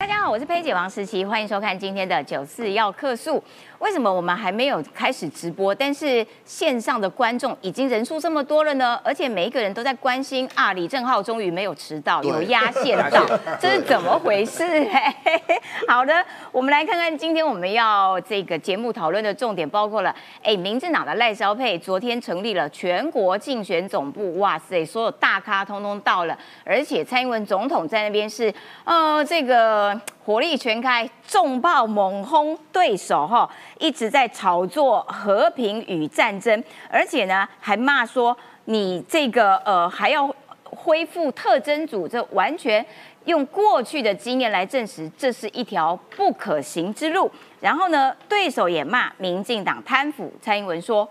[0.00, 3.42] 大家好，我是佩姐王思琪，欢迎收看今天的九四要客诉。
[3.80, 9.00] 为什么我们还没有开始直播，但是线上的观众已经人数这么多了呢？
[9.02, 13.26] 而且每一个人都在关心啊，李正浩终于没有迟到，有压线到，
[13.60, 14.88] 这是怎么回事？
[15.88, 28.54] 好的，我们来看看今天我们要这个节目讨论的重点，包括了哎，民进党的赖萧佩昨天成立了全国竞选总部，哇塞，所有大咖通通到了，而且蔡英文总统在那边是
[28.84, 29.87] 呃这个。
[30.24, 33.48] 火力全开，重炮猛轰对手，哈，
[33.78, 40.28] 一直在炒作和平与战争，而且呢，还骂说你这个呃还要
[40.64, 42.84] 恢复特征组，这完全
[43.24, 47.30] 用过去的经验来证实，这是一条不可行之路。
[47.60, 51.08] 然后呢，对手也骂民进党贪腐，蔡英文说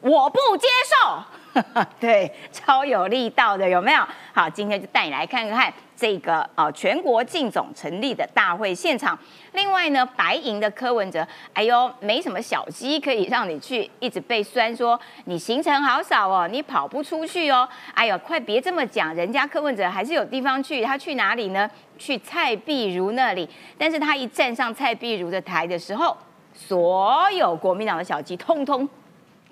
[0.00, 4.02] 我不接受， 对，超有力道的，有没有？
[4.34, 5.72] 好，今天就带你来看看。
[5.96, 9.18] 这个啊，全国竞总成立的大会现场。
[9.52, 17.66] 另外呢，白银的柯文哲，哎呦，没什么小鸡可以让你去，一直被酸说你行程好少哦，你跑不出去哦。
[17.94, 21.68] 哎呦，快别这么讲，人家柯文哲还是有地方去，他去哪里呢？
[21.96, 23.48] 去蔡碧如那里。
[23.78, 26.14] 但是他一站上蔡碧如的台的时候，
[26.52, 28.86] 所有国民党的小鸡通通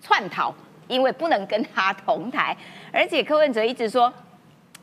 [0.02, 0.54] 窜逃，
[0.88, 2.54] 因为不能跟他同台。
[2.92, 4.12] 而且柯文哲一直说。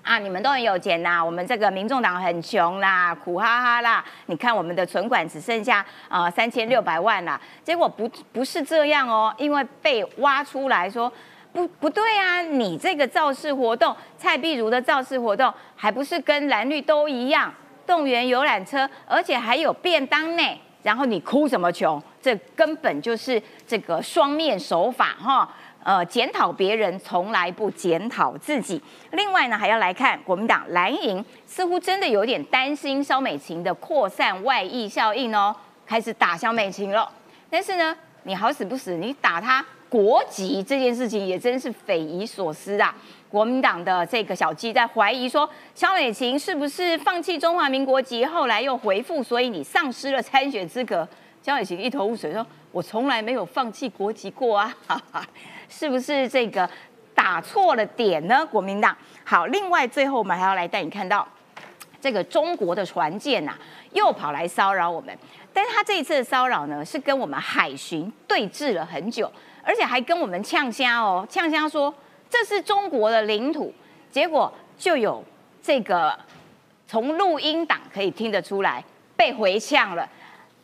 [0.03, 0.17] 啊！
[0.17, 4.03] 你们都很有钱呐，我们这个民众党很穷啦，苦哈哈啦。
[4.25, 7.39] 你看我们的存款只剩下啊三千六百万啦。
[7.63, 11.11] 结果不不是这样哦，因为被挖出来说
[11.53, 17.53] 不不对啊，你这个造势活动，蔡碧如的造势活动还不是跟蓝绿都一样，
[17.85, 20.43] 动员游览车，而且还有便当呢。
[20.83, 22.01] 然后你哭什么穷？
[22.19, 25.47] 这根本就是这个双面手法哈。
[25.83, 28.81] 呃，检讨别人从来不检讨自己。
[29.11, 37.11] 另外呢，还要来看国民党蓝营，似乎真的有点担心肖美琴的扩散外溢效应哦，开始打肖美琴了。
[37.49, 42.95] 但是呢，你好死不死，你打他国籍这件事情也真是匪夷所思啊！
[43.29, 51.07] 国民党的这个小鸡在怀疑说，肖美琴是不是放弃中华民国籍，后来又回复，所以你丧失了参选资格。
[51.41, 54.73] 肖美琴一头雾水说：“我从来没有放弃国籍过啊！”
[55.71, 56.69] 是不是这个
[57.15, 58.45] 打错了点呢？
[58.45, 61.25] 国民党好，另外最后我们还要来带你看到
[62.01, 63.55] 这个中国的船舰呐，
[63.93, 65.17] 又跑来骚扰我们。
[65.53, 69.31] 但是他这一次的骚扰呢，是跟我们海巡对峙了很久，
[69.63, 71.93] 而且还跟我们呛虾哦，呛虾说
[72.29, 73.73] 这是中国的领土。
[74.09, 75.23] 结果就有
[75.61, 76.17] 这个
[76.85, 78.83] 从录音档可以听得出来
[79.15, 80.09] 被回呛了，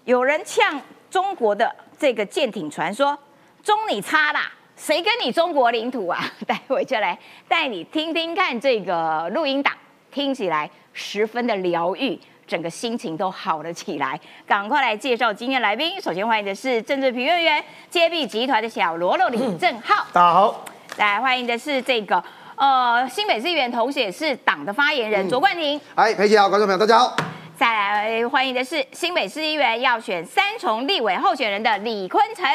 [0.03, 3.17] 有人呛中国的这个舰艇船说
[3.63, 6.23] ：“中你差啦！”谁跟你中国领土啊？
[6.45, 7.17] 待会就来
[7.47, 9.73] 带你听听看这个录音档，
[10.11, 14.17] 听起来十分的疗愈，整个心情都好了起来。
[14.45, 20.63] 赶快来介绍今天来宾，首先欢迎的是政治评论员、揭弊集团的小罗罗李正浩，大家好。
[20.97, 22.23] 来欢迎的是这个
[22.55, 25.81] 呃新北市议员，同时也是党的发言人卓冠廷。
[25.95, 27.15] 哎，佩姐好，观众朋友大家好。
[27.55, 32.45] 再来欢迎的是新北市议员要选三重立委候选人的李坤城。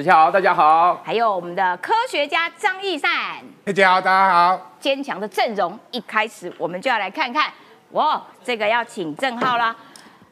[0.00, 0.98] 子乔好，大家好。
[1.04, 3.10] 还有我们的科学家张义善，
[3.66, 4.72] 大家好，大家好。
[4.80, 7.52] 坚强的阵容，一开始我们就要来看看，
[7.90, 9.76] 哇，这个要请郑浩啦。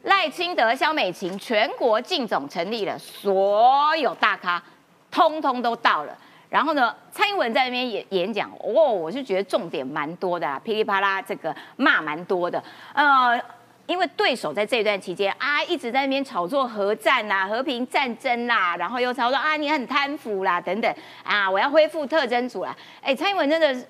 [0.05, 4.63] 赖清德、萧美琴全国竞总成立了，所有大咖
[5.11, 6.17] 通通都到了。
[6.49, 12.63] 然后呢，蔡英文在那边演演讲，哦，我是觉得重点蛮多的，噼里啪啦这个骂蛮多的，
[12.95, 13.39] 呃。
[13.89, 20.95] 因为对手在这段期间啊，一直在那边炒作核战呐、和平战争啦，然后又炒作啊，你很贪腐啦等等
[21.25, 22.77] 啊，我要恢复特征组啦。
[23.01, 23.87] 哎，蔡英文真的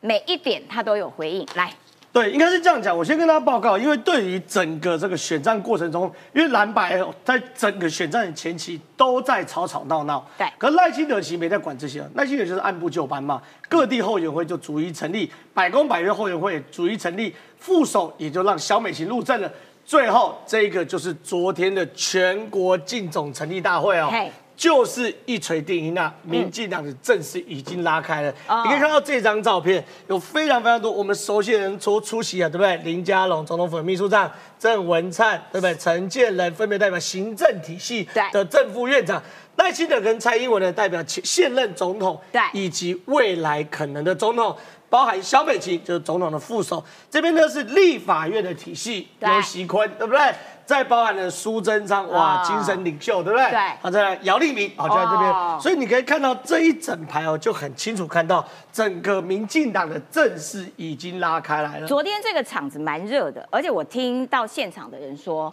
[0.00, 1.72] 每一点他都有回应，来。
[2.10, 2.96] 对，应该是这样讲。
[2.96, 10.26] 我先跟大家报告，因为对于整个这个选战过程中，因为蓝白在整个选战的前期都在吵吵闹闹。
[10.38, 10.46] 对。
[10.56, 13.40] 可赖清德其实没在管这些，赖清德就是按部就班嘛。
[13.68, 19.52] 各地后援会就逐一成立，百工百业后援会逐一成立，副手也就让小美琴入阵了。
[19.84, 24.10] 最后这个就是昨天的全国竞总成立大会哦。
[24.58, 26.12] 就是一锤定音啊！
[26.24, 28.34] 民进党的阵势已经拉开了。
[28.64, 32.76] 你可以看到这张照片，有非常非常多我们熟悉的人出出席啊，对不对？
[32.78, 34.28] 林佳龙总统府秘书长、
[34.58, 35.72] 郑文灿，对不对？
[35.76, 39.22] 陈建仁分别代表行政体系的正副院长，
[39.54, 44.56] 赖清德跟蔡英文呢代表现现任总统，对以及未来可能的总统。
[44.90, 50.34] 包含萧美琴就是总统的副手，这边呢是立法院的体系，对刘习坤，对不对？
[50.68, 53.48] 再包含了苏贞昌，哇，哦精神领袖，对不对？
[53.48, 61.86] 对好，再来姚立明，好就在这边，哦所以你可以看到这一整排哦，就很清楚看到整个民进党的阵势已经拉开来了。
[61.86, 65.50] 昨天这个场子蛮热的，而且我听到现场的人说，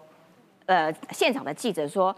[0.65, 2.13] 呃，现场的记者说，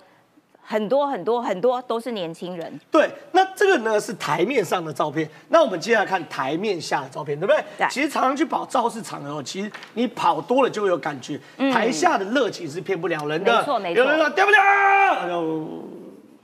[0.69, 7.63] 很多很多很多都是年轻人，对，那这个呢是台面上的照片，那我们接下来看台面下的照片，对不对？
[7.77, 7.87] 对。
[7.89, 11.39] 其实常常去跑造势场合哦，其实你跑多了就会有感觉，
[11.71, 13.53] 台下的热情是骗不了人的。
[13.53, 14.03] 嗯没错没错。
[14.03, 14.61] 有人说掉不掉，
[15.25, 15.67] 然后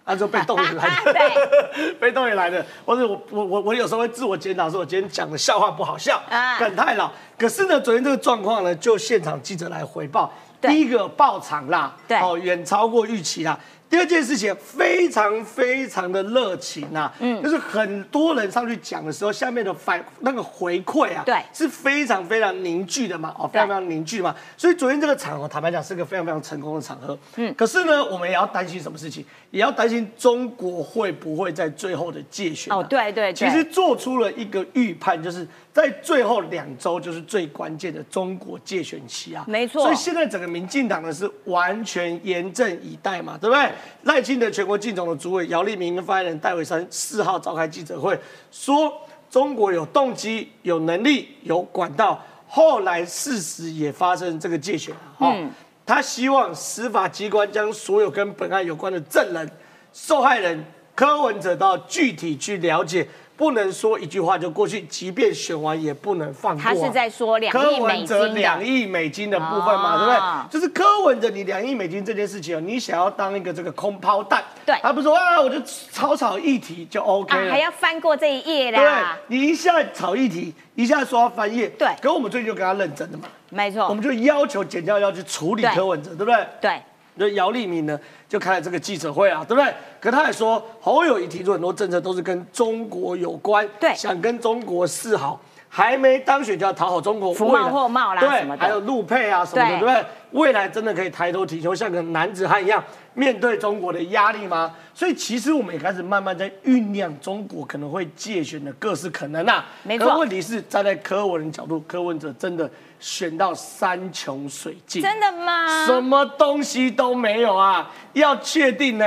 [0.06, 6.58] 啊就被动员来的， 被动员来的，或者我我我我有时候会自我检讨，说我今天讲的笑话不好笑，啊。
[6.58, 7.12] 梗太老。
[7.38, 10.32] 可是呢，昨天这个状况呢，就现场记者来回报，
[10.62, 12.18] 第一个爆场啦，对。
[12.20, 13.60] 哦，远超过预期啦。
[13.94, 21.36] 第二件事情非常非常的热情啊，嗯，就是很多人上去讲的时候，下面的反那个回馈啊，对。
[21.54, 33.48] 是非常非常凝聚的嘛，哦，非常非常凝聚嘛，所以昨天这个场合，坦白讲是个非常非常成功的场合，嗯，可是呢，我们也要担心什么事情，也要担心中国会不会在最后的界选、啊，哦对对对。
[33.48, 39.84] 其实做出了一个预判，就是在最后两周就是最关键的中国界选期啊，没错。
[39.84, 43.70] 所以现在整个民进党呢是完全严阵以待嘛，对不对？
[44.04, 48.20] 赖清德全国竞总的主委姚立明跟发言人戴伟山四号召开记者会，
[48.52, 48.92] 说
[49.30, 52.24] 中国有动机、有能力、有管道。
[52.48, 55.52] 后来事实也发生这个界选哈，哦嗯
[55.86, 59.52] 他希望司法机关将所有跟本案有关的证人、
[59.92, 60.64] 受害人、
[60.96, 63.06] 柯文哲到具体去了解，
[63.44, 70.54] 不能说一句话就过去，即便选完也不能放过啊、他是在说两柯亿美文哲金的，两亿美金的部分嘛，对不哦对？
[70.54, 74.78] 就是柯文哲你两亿美金这件事情哦，你想要当一个这个空抛弹，对。
[74.82, 75.62] 他不是说啊，我就
[75.92, 81.90] 炒炒议题就 OK 还要翻过这一页对啦，你一下炒议题，一下说要翻页，对。
[82.02, 83.90] 可我们最近就跟他认真的嘛，没错。
[83.90, 85.72] 我们，就要求检调要去处理对。
[85.76, 86.48] 柯文哲，对不对？
[86.62, 86.82] 对，
[87.18, 89.74] 就姚立明呢，就开了这个记者会啊，对不对？
[90.00, 95.40] 可他也说，侯友谊提出很多政策都是跟中国有关，对想跟中国示好，
[95.76, 100.06] 还没当选就要讨好中国，服贸货贸啦对还有陆配啊什么的，对对不对？
[100.34, 102.84] 未来真的可以抬头挺胸，像个男子汉一样
[103.16, 104.72] 面对中国的压力吗？
[104.94, 109.66] 所以其实我们也开始慢慢在酝酿中国可能会借选的各式可能啊。
[109.82, 112.70] 没错可问题是站在柯文的角度，柯文哲真的
[113.00, 115.88] 选到山穷水尽，真的吗？
[115.88, 117.92] 什么东西都没有啊！
[118.14, 119.06] 要确定呢、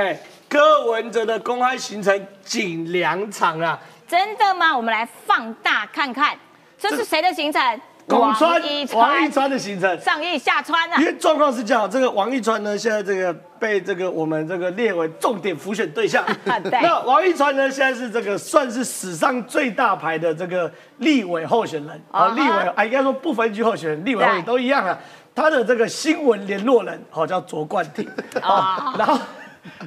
[0.49, 4.75] 柯文哲的公开行程仅两场啊，真的吗？
[4.75, 6.37] 我们来放大看看，
[6.77, 7.61] 这是谁的行程？
[8.07, 9.99] 拱川王一王一川的行程。
[9.99, 11.05] 上亿下川啊因！
[11.05, 16.23] 为状况是这样，这个王一川呢，现在这个被这个我们这个列为重点浮选对象。
[16.63, 24.97] 对那王一川呢，现在是这个算是史上最大牌的这个立委候选人啊，立委啊，应该说不分区候选人，立委候选都一样啊。
[25.35, 28.09] 他的这个新闻联络人，好叫卓冠廷
[28.41, 29.19] 啊啊，然后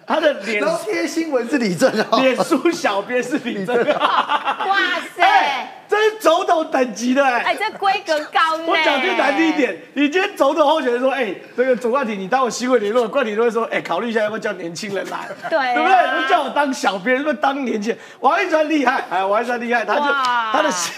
[0.07, 3.99] 他的脸然后贴新闻是李正浩，脸书小编是李正浩，
[4.69, 4.77] 哇
[5.17, 5.23] 塞！
[5.25, 7.57] 哎，这是总统等级的哎哎，。
[7.57, 8.65] 这规格高呢。
[8.69, 16.29] 我讲句难听一点，你今天总统候选人说，哎，这个总冠廷，你当我新闻联络，冠廷都会说，哎，考虑一下要不要叫年轻人来，对啊对不对？
[16.29, 17.99] 叫我当小编，说当年轻人。
[18.21, 20.95] 王一川厉害，哎，王一川厉害，他就他的新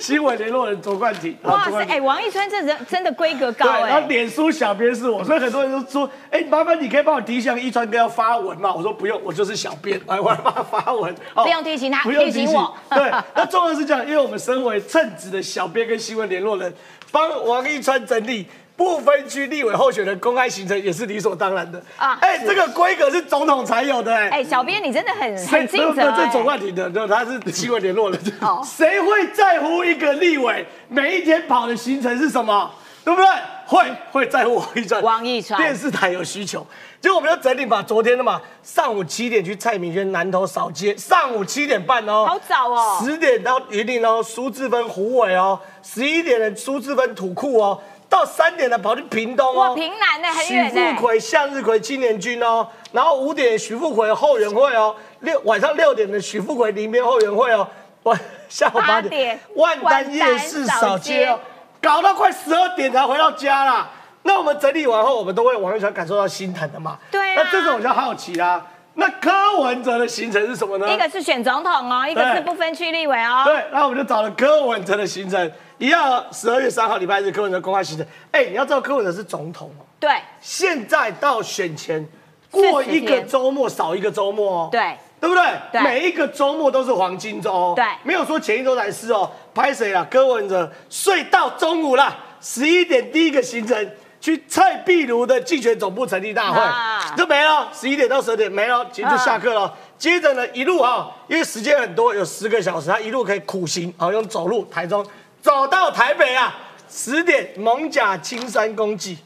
[0.00, 1.84] 新闻联络人总冠廷，啊哇塞！
[1.84, 4.08] 哎，王一川这人真的规格高对，然后哎。
[4.08, 8.72] 脸书小编是我，所以很多人都说，哎，麻烦你可以帮我提醒一川哥要发文嘛？
[8.74, 16.72] 我说不用，我就是小编，哎，我来帮他发文，哦不用提醒他不用提醒我对，那重要是这样，因为我们身为称职的小编跟新闻联络人，
[17.10, 18.46] 帮王一川整理。
[18.78, 22.18] 不分区立委候选人公开行程也是理所当然的啊啊！
[22.20, 24.28] 哎，这个规格是总统才有的哎。
[24.28, 26.44] 哎，小编你真的很谁很尽责这这总哎。
[26.44, 28.62] 冠廷的，就他是新闻联络人哦。
[28.64, 32.72] 谁会在乎一个立委每一天跑的行程是什么？
[33.04, 33.28] 对不对？
[33.66, 35.02] 会会在乎王一川。
[35.02, 36.64] 王一川电视台有需求，
[37.00, 47.80] 结果我们就整理把昨天的嘛，上午七点去蔡明轩南头扫街，上午七点半哦，好早哦十点到云林哦，苏志芬虎尾哦，十一点的苏志芬土库哦。
[48.10, 57.68] 到三点的跑去屏东哦，哇屏南呢很许远呢富奎、向日葵青年军哦，然后五点许富奎后援会哦，六晚上六点的许富奎林边后援会哦，
[58.04, 61.38] 晚下午八八点点万丹夜市扫街哦，
[61.82, 63.90] 搞到快十二点才回到家啦。
[64.22, 66.98] 那我们整理完后，我们都为王一川感受到心疼的嘛。
[67.10, 68.64] 对啊那这种我就好奇啦。
[68.94, 70.92] 那柯文哲的行程是什么呢？
[70.92, 73.42] 一个是选总统哦，一个是不分区立委哦。
[73.44, 78.04] 对，然后我们就找了柯文哲的行程，一样，十二月三号礼拜日柯文哲公开行程。
[78.32, 80.10] 哎，你要知道柯文哲是总统哦，对，
[80.40, 82.04] 现在到选前
[82.50, 84.68] 过一个周末少一个周末哦。
[84.72, 85.44] 对，对不对？
[85.70, 87.72] 对每一个周末都是黄金周哦。
[87.76, 89.30] 对没有说前一周才是哦。
[89.54, 90.04] 拍谁啦？
[90.10, 93.88] 柯文哲睡到中午啦，十一点第一个行程
[94.20, 97.68] 去蔡壁如的竞选总部成立大会，啊就没了。
[97.72, 99.72] 十一点到十二点没了，其实就下课了。
[99.96, 105.04] 接着呢，一路哈，因为时间很多，有十个小时，他一路可以苦行，好用走路，台中
[105.40, 106.54] 走到台北啊，
[106.88, 109.18] 十点蒙甲青山公祭，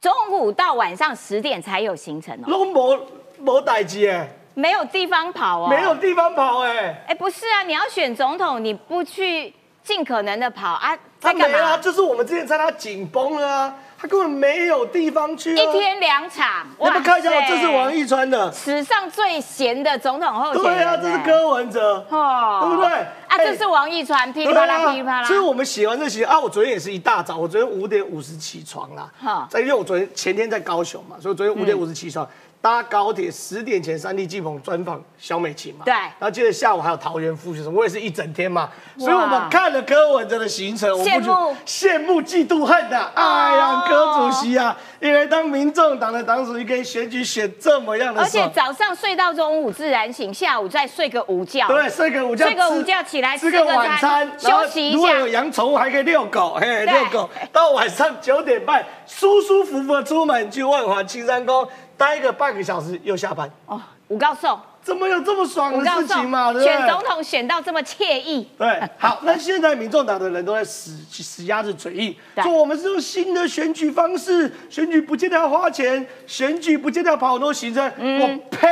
[0.00, 3.06] 中午到晚上十点才有行程哦，都没
[3.38, 5.68] 没代志哎，没有地方跑哦。
[5.68, 5.94] 没有。
[5.96, 7.04] 地方跑哎。
[7.08, 11.78] 哎，不是啊，你要选总统，你不去尽可能的跑啊，他没了、在干嘛？
[11.78, 15.62] 就是我们之前猜他紧绷了啊，他根本没有地方去、啊。
[15.62, 20.74] 一天两场，你们看一下，这是王一川的，史上最闲的总统候选人。
[20.74, 25.26] 对啊，这是柯文哲，哦对不对啊，哎这是王一川，噼里啪啦，噼里啪啦。
[25.26, 32.26] 所以我们写完这些啊，我昨天也是一大早，我昨天五点五十起床啦哈，在因为我昨天前天在高雄嘛，所以我昨天五点五十起床。
[32.66, 35.94] 搭高铁十点前，三立季鹏专访萧美琴嘛，对。
[35.94, 38.68] 然后接着下午还有桃园复选，我也是一整天嘛，
[38.98, 42.16] 所以我们看了柯文哲的行程，羡慕觉羡慕。
[42.26, 51.68] 嫉妒恨的，哎呀，柯主席啊，因为当民众党的党主席可以选举选这么样的而且，早上睡到中午自然醒，下午再睡个午觉。
[51.68, 55.32] 对，睡个午觉，睡个午吃觉起来吃个晚餐，休息一如果有下。
[55.34, 57.30] 养宠物，还可以遛狗，嘿，遛狗。
[57.52, 66.62] 到晚上九点半，舒舒服服的出门去万华青山宫待个半个小时，又下班，哦，五高寿，怎么有这么爽的事情嘛？，对？
[66.64, 68.48] 选总统选到这么惬意。
[68.58, 77.84] 对，好，那现在民众党的人都在死死鸭子嘴硬，对说我们是用新的选举方式，选举不见得要花钱，选举不见得要跑很多行程，
[78.20, 78.68] 我呸！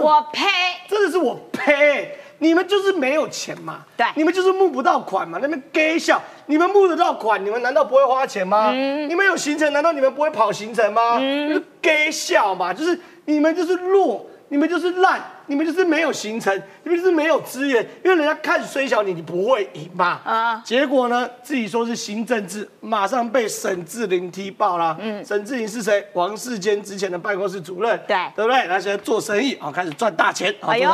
[0.00, 0.46] 我呸！
[0.88, 2.18] 真的是我呸！
[2.42, 8.72] 你们就是没有钱嘛，对你们就是募不到款嘛，那边 gay 笑，你们募得到款，你们难道不会花钱吗？
[8.74, 11.20] 嗯你们有行程，难道你们不会跑行程吗？
[11.48, 20.20] 就是 gay 笑嘛，就是你们就是弱，你们就是烂，你们就是没有行程，你们就是没有资源，因为人家看虽小你，你不会赢嘛。
[20.22, 24.94] 啊结果呢，自己说是新政治，马上被沈志玲踢爆啦。
[25.00, 26.06] 嗯，沈志玲是谁？
[26.12, 28.68] 王世坚之前的办公室主任，对对不对？
[28.68, 30.90] 他现在做生意啊，开始赚大钱啊，哎呦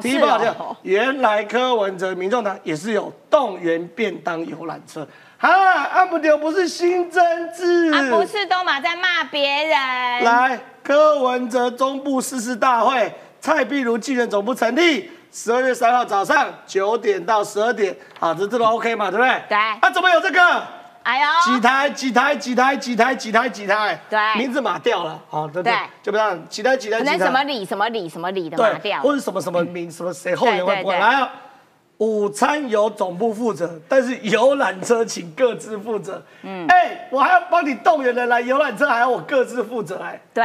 [0.00, 0.74] 踢爆这样哦。
[0.80, 5.06] 原来柯文哲、民众党也是有动员便当游览车。
[5.42, 9.76] 啊，阿不丢不是新政治，啊，不是都马在骂别人。
[10.22, 19.42] 来，柯文哲中部誓师大会，蔡壁如竞选总部成立，十二月三号早上九点到十二点，好，这这都 OK 嘛，对不对？
[19.48, 20.62] 对啊，怎么有这个？
[21.02, 24.00] 哎呦，几台几台几台几台几台几台？
[24.08, 27.12] 对名字码掉了，好，对对对，就不让几台几台几台。
[27.14, 29.12] 可能什么李什么李什么李的码对，掉或。
[29.12, 31.32] 者什么什么名什么谁后援会不会来啊？
[32.02, 36.20] 午餐由总部负责，但是游览车请各自负责。
[36.42, 40.44] 嗯，哎，我还要帮你动员人来游览车，还要我各自负责，哎，对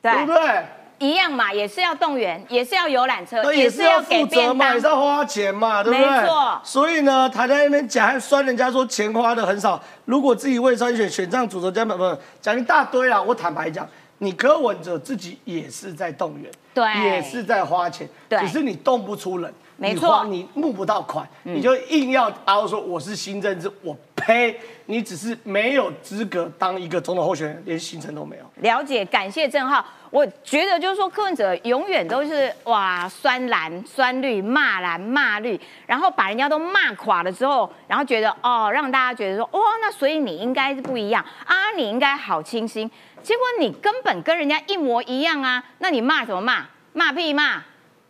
[0.00, 0.24] 对。
[0.24, 0.64] 不对，
[0.98, 6.08] 一样嘛，也是要动员，也是要游览车，那也是要负责嘛，也是要花钱嘛，对不对？
[6.08, 6.58] 没错。
[6.64, 13.20] 所以呢，他在那边讲还酸人家说钱花的很少，如果自己未参选，选上主轴加不不讲一大堆啦。
[13.20, 16.84] 我坦白讲，你柯文哲自己也是在动员，对。
[17.04, 18.38] 也是在花钱，对。
[18.38, 24.58] 只是你动不出人，没错嗯你募不到款，你就硬要凹说我是新政治，我呸！
[24.86, 28.44] 你只是没有资格当一个总统候选人，连行程都没有。
[28.56, 29.84] 了解，感谢郑浩。
[30.10, 42.90] 我觉得就是说，柯文哲永远都是哇酸蓝酸绿骂蓝骂绿，然后把人家都骂垮了之后，然后觉得哦，让大家觉得说哇，那所以你应该是不一样啊，你应该好清新。
[43.22, 46.66] 结果你根本跟人家一模一样啊，那你骂什么骂？
[46.94, 47.62] 骂屁骂！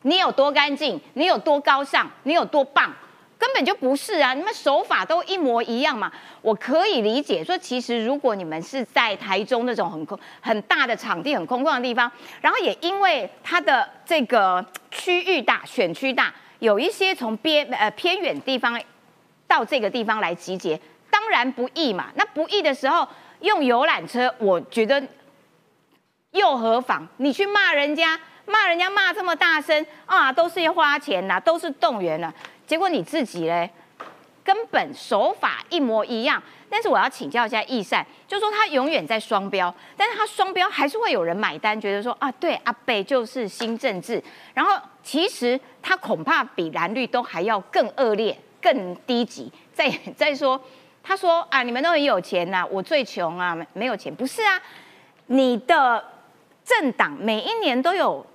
[0.03, 1.01] 你有多干净？
[1.15, 2.11] 你有多高尚？
[2.23, 2.93] 你有多棒？
[3.39, 4.35] 根本就不是啊！
[4.35, 6.11] 你们手法都一模一样嘛。
[6.43, 18.81] 我可以理解说，其实如果你们是在台中那种很空、很大的场地、很空旷的地方，然后也因为它的这个区域大、选区大，有一些从边呃偏远地方
[19.47, 22.11] 到这个地方来集结，当然不易嘛。
[22.17, 23.07] 那不易的时候，
[23.41, 25.01] 用游览车，我觉得
[26.33, 27.07] 又何妨？
[27.19, 32.33] 你去骂人家，骂人家骂这么大声啊，都是要花钱呐、都是动员呐、
[32.67, 33.71] 结果你自己嘞，
[34.43, 36.43] 根本手法一模一样。
[36.71, 44.23] 但是我要请教一下易善，就说他永远在双标，但是他双标还是会有人买单，觉得说啊，对，阿贝就是新政治。
[44.53, 49.51] 然后其实他恐怕比蓝绿都还要更恶劣、更低级。
[49.73, 50.61] 再再说，
[51.03, 54.15] 他说啊，你们都很有钱呐、我最穷啊，没没有钱。
[54.15, 54.61] 不是啊，
[55.29, 56.05] 你的
[56.63, 58.27] 政党每一年都有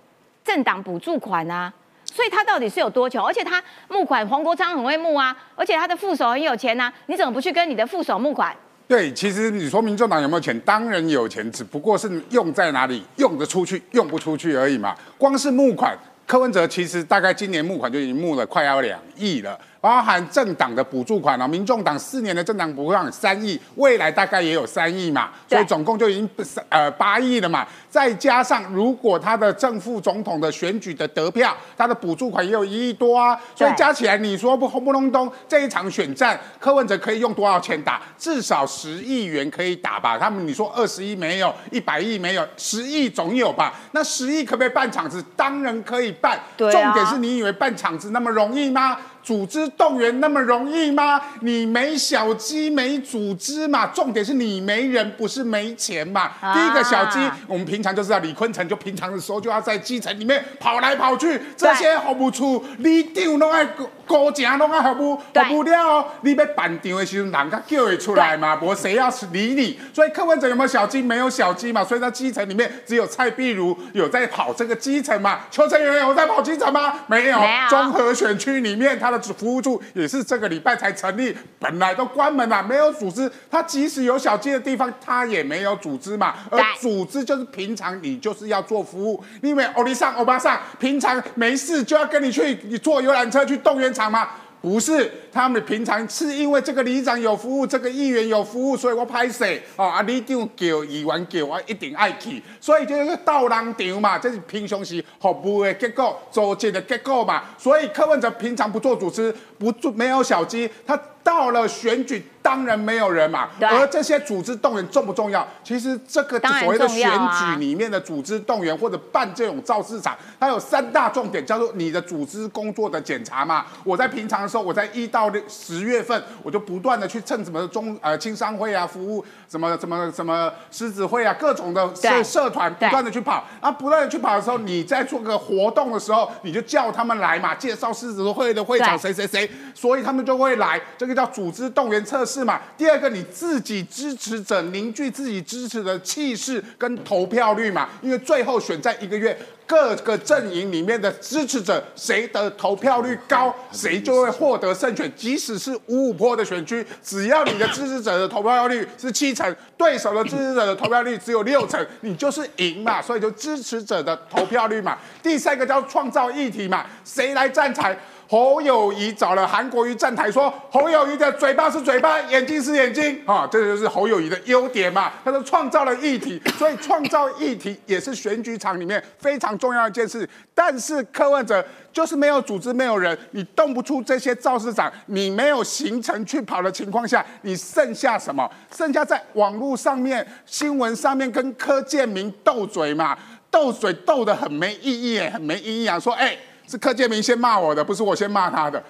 [0.43, 1.71] 政党补助款啊，
[2.05, 3.25] 所以他到底是有多穷？
[3.25, 8.55] 而且他募款，黄国昌很会募啊，而且他的副手很有钱呐、你怎么不去跟你的副手募款？
[8.85, 10.57] 对，其实你说民众党有没有钱？
[10.59, 14.93] 当然有钱，只不过是用在哪里，用得出去，用不出去而已嘛。
[15.17, 15.97] 光是募款，
[16.27, 19.57] 柯文哲其实大概今年募款就已经募了快要两亿了。
[19.83, 26.29] 包含政党的补助款啊，民众党四年的政党补助款三亿，未来大概也有三亿嘛，所以总共就已经
[26.69, 27.67] 呃八亿了嘛。
[27.89, 38.01] 再加上如果他的正副总统的选举的得票，他的补助款也有一亿多啊，所以加起来你说不轰不隆咚这一场选战，柯文哲可以用多少钱打？
[38.17, 40.17] 至少十亿元可以打吧？
[40.17, 43.73] 他们你说二十亿没有，一百亿没有，十亿总有吧？
[43.91, 45.21] 那十亿可不可以办场子？
[45.35, 46.39] 当然可以办。
[46.57, 48.97] 重点是你以为办场子那么容易吗？
[49.23, 51.21] 组织动员那么容易吗？
[51.39, 53.87] 你没小鸡没组织嘛？
[53.87, 56.31] 重点是你没人，不是没钱嘛？
[56.53, 63.65] 第一个小鸡，我们平常就知道李坤城就平常的时候就要在基层里面跑来跑去，这些服务处你丢弄爱
[64.05, 68.59] 高正拢爱服务，服务了，你要办场的时候，人家叫会出来嘛？
[68.61, 69.79] 无谁要理你？
[69.93, 71.01] 所以柯文哲有没有小鸡？
[71.01, 71.81] 没有小鸡嘛？
[71.81, 75.39] 所以在基层里面只有蔡碧如有在跑这个基层嘛？
[75.49, 76.93] 邱成元有在跑基层吗？
[77.07, 77.39] 没有。
[77.69, 79.12] 综合选区里面他。
[79.19, 83.31] 服务处也是这个礼拜才成立，本来都关门了，没有组织。
[83.49, 86.33] 他即使有小鸡的地方，他也没有组织嘛。
[86.49, 94.29] 而组织就是平常你就是要做服务，因为欧尼上、欧巴上平常没事就要跟你去你坐游览车去动员场嘛。
[94.63, 107.43] 不是，他们平常是因为这个里长有服务，这个议员有服务，所以我拍摄哦，啊，里长叫议员叫我一定爱去，所以就是到人场嘛，这是平常时服务的结果，组织的结果嘛。
[107.57, 112.25] 所以柯文哲平常不做主持，不做没有小鸡，他到了选举。
[112.43, 115.47] 当然没有人嘛，而这些组织动员重不重要？
[115.63, 123.67] 其实这个所谓的选举里面的组织动员或者办这种造市场，它有三大重点，叫做你的组织工作的检查嘛。
[123.85, 133.45] 我在平常的时候，我在一到十月份，我就不断的去蹭什么中呃青商会啊，服务什么什么什么狮子会啊，各种的社社团，不断的去跑。
[133.61, 140.77] 啊，不断的去跑的时候，你在做个活动的时候，你就叫他们来嘛，介绍狮子会的会长谁谁谁，所以他们就会来。
[140.97, 142.43] 这个叫组织动员测试。
[142.43, 142.59] 嘛？
[142.77, 147.87] 第二个，你自己支持者凝聚自己支持的气势跟投票率嘛？
[148.01, 155.11] 因为最后选在一个月，各个阵营里面的支持者谁的投票率高，谁就会获得胜选。
[155.15, 163.01] 即使是五五坡的选区，只要你的支持者的投票率是七成，对手的支持者的投票率只有六成，你就是赢嘛。
[163.01, 164.97] 所以就支持者的投票率嘛。
[165.21, 167.97] 第三个叫创造议题嘛，谁来站台？
[168.33, 175.13] 侯友谊找了韩国瑜站台，说侯友谊的嘴巴是嘴巴，眼睛是眼睛，啊，这就是侯友谊的优点嘛。
[175.23, 180.27] 他说创造了议题，所以创造议题也是选举场里面非常重要一件事。
[180.55, 188.49] 但是柯文哲就是没有组织，没有人，你动不出这些造市长，你没有行程去跑的情况下，你剩下什么？
[188.75, 193.15] 剩下在网络上面、新闻上面跟柯建明斗嘴嘛？
[193.51, 195.99] 斗嘴斗得很没意义，很没意义啊！
[195.99, 196.35] 说哎。
[196.73, 198.83] 是柯建明先骂我的，不是我先骂他的。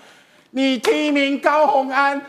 [0.51, 2.21] 你提名高鸿安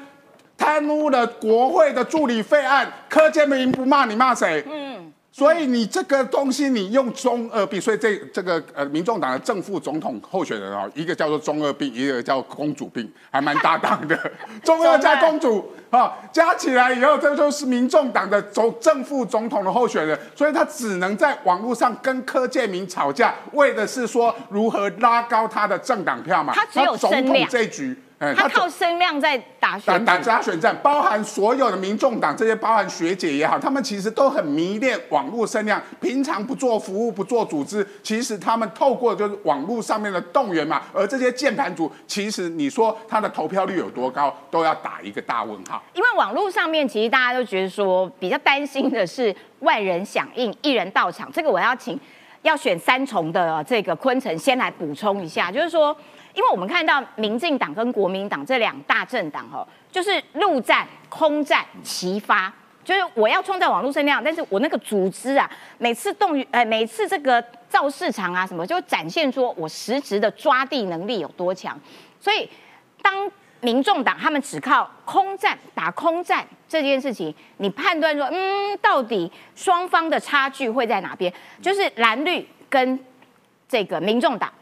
[0.58, 4.64] 贪污了国会的助理费案，柯建明不骂你骂谁？
[4.68, 5.12] 嗯。
[5.36, 14.16] 所以你这个东西，你用中二病，所以这这个呃，民众党的正副总统候选人啊，一个叫做中二病，一个叫公主病，还蛮搭档的。
[14.62, 26.54] 中二加公主啊，加起来以后，这就是民众党的总正副总统的候选人，所以他只能在网络上跟柯建明吵架，为的是说如何拉高他的政党票嘛。
[26.54, 27.98] 他只有总统这局。
[28.36, 35.82] 他靠声量在打选打打选战，包含所有的民众党这些，包含学姐也好，他们其实都很迷恋网络声量。
[36.00, 40.82] 平常不做服务，不做组织，其实他们透过就是网络上面的动员嘛。
[40.92, 45.82] 而这些键盘组，其实你说他的投票率有多高，都要打一个大问号。
[45.94, 51.30] 因为网络上面，其实大家都觉得说比较担心的是万人响应，一人到场。
[51.32, 51.98] 这个我要请
[52.42, 55.96] 要选三重的这个昆城先来补充一下，就是说。
[56.34, 62.52] 因为我们看到民进党跟国民党这两大政党哦，就是陆战、空战齐发，
[62.84, 71.78] 就是我要创造网络声量，但是我那个组织啊，每次动员，呃，每次这个造市场啊什么，就展现说我实质的抓地能力有多强。
[72.20, 72.50] 所以，
[73.00, 81.32] 当民众党他们只靠空战打空战这件事情，你判断说，嗯，到底双方的差距会在哪边？
[81.62, 82.98] 就是蓝绿跟
[83.68, 84.52] 这个民众党。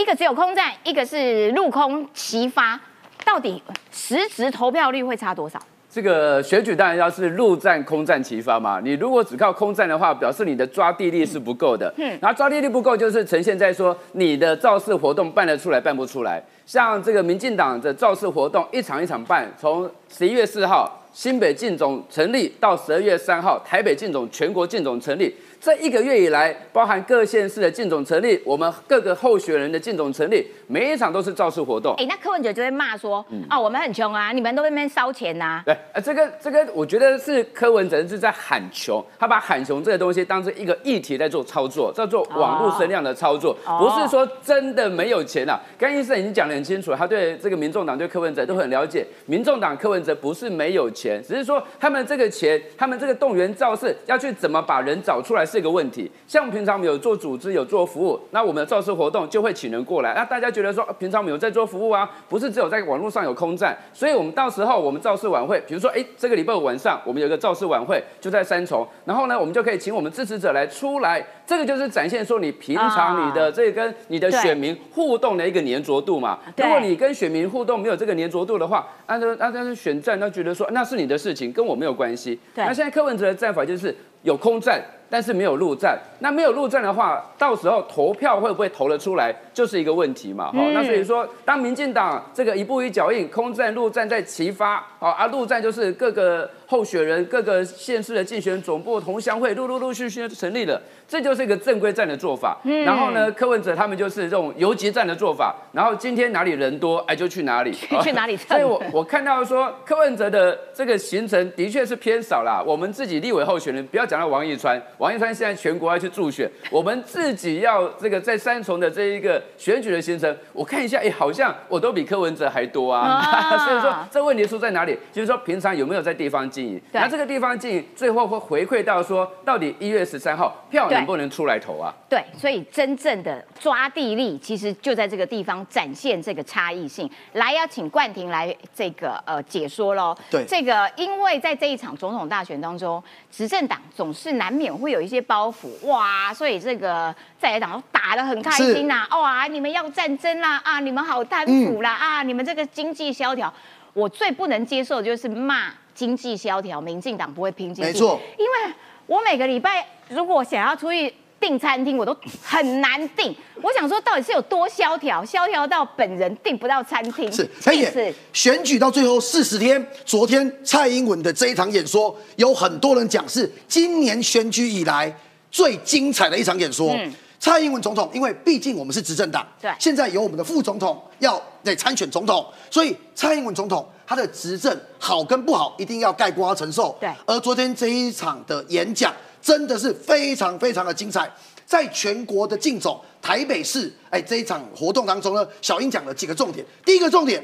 [0.00, 2.80] 一个只有空战，一个是陆空齐发，
[3.22, 5.60] 到底实质投票率会差多少？
[5.90, 8.80] 这个选举当然要是陆战空战齐发嘛。
[8.82, 11.92] 你如果只靠空战的话，表示你的抓地力是不够的。
[11.98, 16.42] 嗯，然后抓地力不够，就是呈现在说你的造势活动办得出来，办不出来。
[16.64, 25.34] 像这个民进党的造势活动，一场一场办，从十一月四号新北进总成立到十二月三号，台北进总全国进总成立。
[25.60, 31.94] 这一个月以来，包含各县市的进总成立，我们各个候选人的进总成立，每一场都是造势活动。
[31.98, 35.62] 哎，那柯文哲就会骂说，啊，我们很穷啊，你们都在那边烧钱呐。
[35.66, 45.60] 对，呃，这个这个，我觉得是柯文哲是在喊穷，他把喊穷这个东西当成一个议题在做操作，叫做网络声量的操作，不是说真的没有钱啊。
[45.76, 49.06] 刚医生已经讲得很清楚，他对这个民众党对柯文哲都很了解。
[49.26, 55.40] 民众党柯文哲不是没有钱，钱只是说他们这个钱，他们这个动员造势要去怎么把人找出来。
[55.50, 60.14] 是一个问题，像平常我们有做组织、有做服务，那我们的造势活动就会请人过来。
[60.14, 76.38] 那大家觉得说，平常我们有在做服务啊，不是只有在网络上有空战，所以我们到时候我们造势晚会，比如说，哎，这个礼拜五晚上我们有个造势晚会，就在三重，然后呢，我们就可以请我们支持者来出来，这个就是展现说你平常你的这跟你的选民互动的一个粘着度嘛。
[76.56, 82.38] 如果你跟选民互动没有这个粘着度的话，按照按照选战，那觉得说那是你的事情，跟我没有关系。
[82.54, 84.82] 那现在柯文哲的战法就是有空战。
[85.12, 90.52] 但是没有陆战，那没有陆战的话，到时候投票会不会投得出来，就是一个问题嘛。
[90.52, 100.80] 好，那所以说，当民进党这个一步一脚印，空战陆战在齐发，好，啊陆战就是各个候选人、各个县市的竞选总部、同乡会陆陆陆续续成立了。
[101.08, 108.36] 这就是一个正规战的做法，嗯然后呢，柯文哲他们就是这种游击战的做法，然后今天哪里人多，哎就去哪里， 去哪里。
[108.36, 112.62] 所以我我看到说柯文哲的这个行程的确是偏少啦。
[112.64, 123.22] 我们自己立委候选人，不要讲到王一川，王一川现在全国要去助选，我们自己要这个在三重的这一个选举的行程，我看一下，哎，好像我都比柯文哲还多啊。
[123.64, 124.98] 所以说这问题出在哪里？
[125.12, 126.82] 就是说平常有没有在地方经营？
[126.90, 130.90] 那这个地方经营最后会回馈到说，到底一月十三号票。
[130.90, 131.94] 能不能出来投啊？
[132.08, 137.08] 对，所以真正的抓地力，其实就在这个地方展现这个差异性。
[137.34, 140.12] 来，要请冠廷来这个呃解说喽。
[140.28, 145.86] 对，这个因为在这一场总统大选当中，执政党总是难免会有一些包袱。
[145.86, 149.06] 哇，所以这个在野党打得很开心呐。
[149.10, 153.52] 哇，你们要战争啦啊，你们好贪腐啦啊，你们这个经济萧条，
[153.92, 158.74] 我最不能接受的就是骂经济萧条，民进党不会拼经济，没错，因为
[159.06, 159.86] 我每个礼拜。
[160.08, 163.34] 如果想要出去订餐厅，我都很难订。
[163.62, 165.24] 我想说，到底是有多萧条？
[165.24, 167.32] 萧条到本人订不到餐厅。
[167.32, 175.12] 是，陈也选举到最后四十天，昨天蔡英文的这一场演说，有很多人讲是今年选举以来
[175.50, 176.94] 最精彩的一场演说。
[177.38, 186.94] 蔡英文总统，因为毕竟我们是执政党，对，现在有我们的副总统要在参选总统，所以蔡英文总统他的执政好跟不好，一定要盖瓜承受。
[187.00, 189.10] 对，而昨天这一场的演讲。
[189.40, 191.30] 真的是非常非常的精彩，
[191.66, 196.64] 在全国的竞走台北市，哎，这一场活动当中呢，小英讲了几个重点。
[196.84, 197.42] 第一个重点，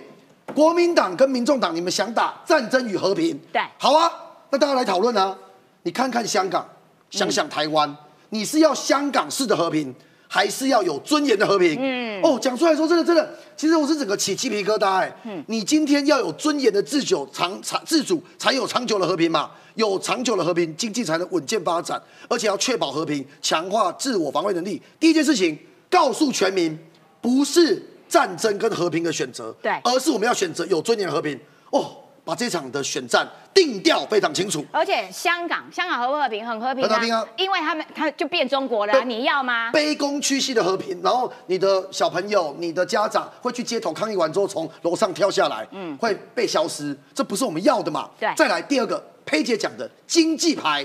[0.55, 3.39] 国民党跟民众党，你们想打战争与和平？
[3.53, 4.11] 对，好啊，
[4.51, 5.37] 那大家来讨论啊。
[5.83, 6.69] 你看看香港，
[7.11, 7.97] 想想台湾，
[8.31, 9.95] 你是要香港式的和平？
[10.29, 11.77] 还是要有尊严的和平。
[11.81, 15.17] 嗯，哦，讲出来说真的真的，其实我是整个起鸡皮疙瘩哎。
[15.25, 19.51] 嗯，你今天要有尊严的自久长长自主，才有长久的和平嘛。
[19.75, 24.81] 有长久的和平，经济才能稳健发展，而且要确保和平，强化自我防卫能力。
[24.99, 25.59] 第一件事情，
[25.91, 26.79] 告诉全民，
[27.21, 31.39] 不是战争跟和平的选择，对，而是我们要选择有尊严和平。
[31.71, 31.97] 哦。
[32.27, 36.45] 把这场的选战定调非常清楚，而且香港，香港和不和平？
[36.45, 37.25] 很和平，很和平啊！
[37.37, 39.71] 因为他们，他就变中国了，你要吗？
[39.71, 48.11] 卑躬屈膝的和平，然后你的小朋友、你的家长会去街头抗议完之后，从楼上跳下来，嗯，会被消失，这不是我们要的嘛？
[48.19, 48.29] 对。
[48.35, 50.85] 再来第二个，佩姐讲的经济牌，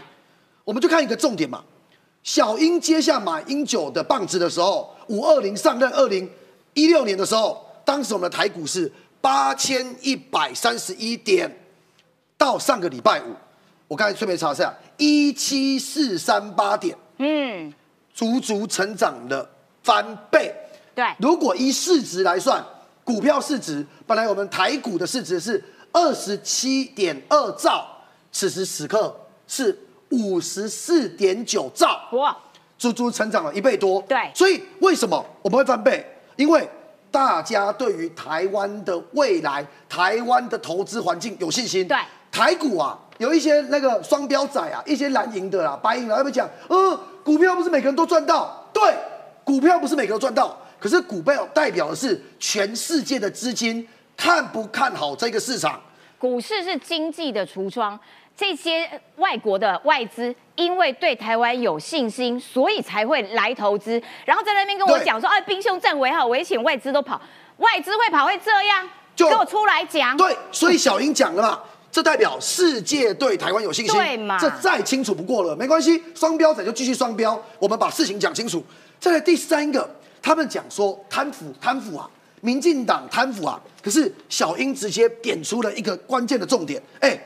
[0.63, 1.63] 我们就看一个重点嘛。
[2.21, 6.29] 小英接下马英九的棒子的时候，五二零上任，二零
[6.75, 8.91] 一六年的时候，当时我们的台股是。
[9.21, 11.49] 八千一百三十一点，
[12.37, 13.35] 到上个礼拜五，
[13.87, 17.71] 我刚才顺便查一下，一七四三八点，嗯，
[18.13, 19.47] 足足成长了
[19.83, 20.53] 翻倍。
[20.95, 22.63] 对，如果依市值来算，
[23.03, 27.85] 股票市值本来我们台股的市值是二十七点二兆，
[28.31, 29.15] 此时此刻
[29.47, 29.77] 是
[30.09, 32.35] 五十四点九兆，哇，
[32.77, 34.01] 足足成长了一倍多。
[34.01, 36.05] 对，所以为什么我们会翻倍？
[36.35, 36.67] 因为
[37.11, 41.87] 大家对于台湾的未来、台湾的投资环境有信心。
[41.87, 41.97] 对，
[42.31, 48.65] 台股啊，有一些那个双标仔啊，一些蓝营的啦、白银啦，他们讲，呃，股票不是每个人都赚到。
[48.73, 48.81] 对，
[49.43, 55.79] 股票不是每个人都赚到，可是股票代表的是全世界的资金看不看好这个市场。
[56.17, 57.99] 股市是经济的橱窗。
[58.35, 64.01] 这些外国的外资因为对台湾有信心，所以才会来投资。
[64.25, 67.21] 然后在那边跟我讲说：“哎，兵凶战危，好危险，外资都跑，
[67.57, 70.15] 外资会跑会这样？”就给我出来讲。
[70.17, 71.59] 对，所以小英讲了嘛，
[71.91, 78.63] 这代表世界对台湾有信心，对嘛这再清楚不过了，没关系，双标仔就继续双标，我们把事情讲清楚。
[78.99, 79.87] 再来第三个，
[80.21, 87.19] 他们讲说贪腐贪腐啊，民进党贪腐啊，可是小英直接点出了一个关键的重点，哎，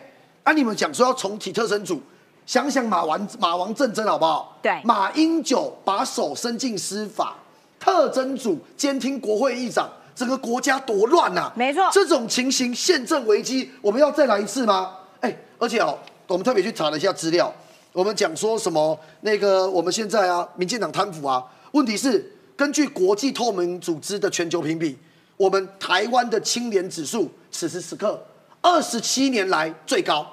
[0.45, 1.99] 啊你们讲说要重启特侦组，
[2.45, 4.55] 想想马王马王政争好不好？
[4.62, 7.36] 对马英九把手伸进司法，
[7.79, 14.95] 特侦组监听国会议长，整个国家多乱呐、没错这种情形宪政危机，我们要再来一次吗？
[15.19, 17.51] 哎，而且哦，我们特别去查了一下资料，
[17.91, 24.95] 我们讲说什么那个我们现在啊，民进党贪腐啊，问题是根据国际透明组织的全球评比，
[25.38, 28.23] 我们台湾的清廉指数此时此刻
[28.62, 30.25] 二十七年来最高，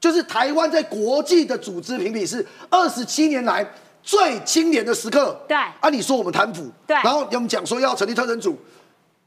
[0.00, 3.66] 就是台湾在国际的组织评比是二十七年来
[4.02, 5.38] 最清廉的时刻。
[5.48, 5.56] 对。
[5.56, 6.94] 啊，你说我们贪腐，对。
[6.96, 8.56] 然后我们讲说要成立特侦组，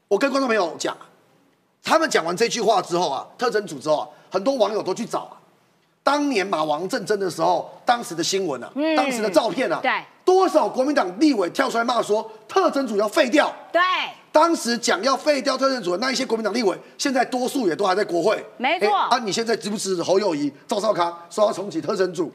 [0.08, 0.96] 我跟观众朋友讲，
[1.82, 5.36] 他们讲完这句话之后啊，特侦组之后啊，很多网友都去找啊，
[6.02, 8.96] 当年马王政争的时候，当时的新闻啊，嗯。
[8.96, 9.90] 当时的照片啊，对，
[10.24, 13.54] 多少国民党立委跳出来骂说特征组要废掉。
[13.72, 13.80] 对，
[14.30, 18.44] 当时讲要废掉特征组的那一些国民党立委，现在多数也都还在国会。
[18.56, 22.32] 没错哎啊，你现在支不支持侯友谊、赵少康说要重启特征组？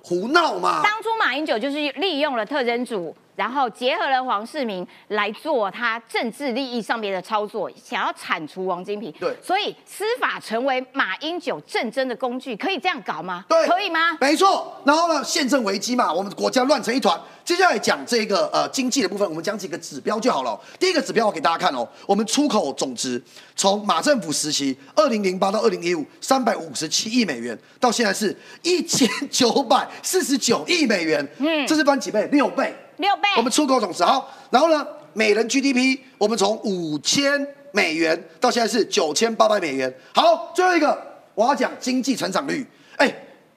[0.00, 0.80] 胡闹嘛！
[0.82, 9.12] 当初马英九就是利用了特征组，然后结合了黄世明来做他政治利益上面的操作，想要铲除王金平。
[9.12, 13.44] 对所以司法成为马英九政争的工具，可以这样搞吗？
[13.48, 14.18] 对，可以吗？
[14.20, 14.76] 没错。
[14.84, 17.16] 然后呢，宪政危机嘛，我们国家乱成一团。
[17.44, 20.60] 接下来讲这个呃经济的部分，我们讲几个指标就好了哦。
[20.80, 23.22] 第一个指标我给大家看哦，我们出口总值
[23.54, 32.26] 从马政府时期二零零八到二零一五三百五十七亿美元，到现在是一千九百四十九亿美元，嗯，这是翻几倍？
[32.32, 32.74] 六倍。
[32.98, 33.22] 六倍。
[33.36, 39.92] 我们出口总值好，然后呢，每人 GDP 我们从五千美元到现在是九千八百美元。
[40.14, 40.96] 好，最后一个
[41.34, 43.12] 我要讲经济成长率，哎，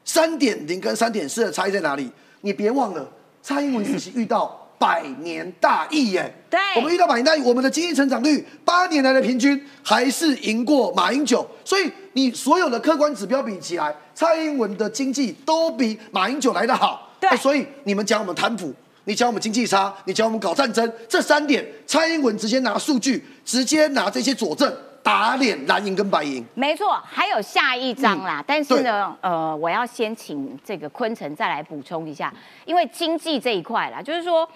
[0.05, 2.09] 三点零跟三点四的差异在哪里？
[2.41, 3.07] 你别忘了，
[3.41, 17.07] 蔡英文时期遇到百年大疫耶，对我们遇到百年大疫，我们的经济成长率八年来的平均还是赢过马英九，所以你所有的客观指标比起来，蔡英文的经济都比马英九来得好。
[17.19, 18.73] 对哎所以你们讲我们贪腐，
[19.05, 26.45] 你讲我们经济差，你讲我们搞战争，这三点，蔡英文直接拿数据，直接拿这些佐证打脸蓝营跟白营。
[26.53, 28.39] 没错，还有下一章啦。
[28.39, 32.31] 嗯但是呢，呃，我要先请这个昆城再来补充一下，
[32.65, 34.47] 因为经济这一块啦，就是说，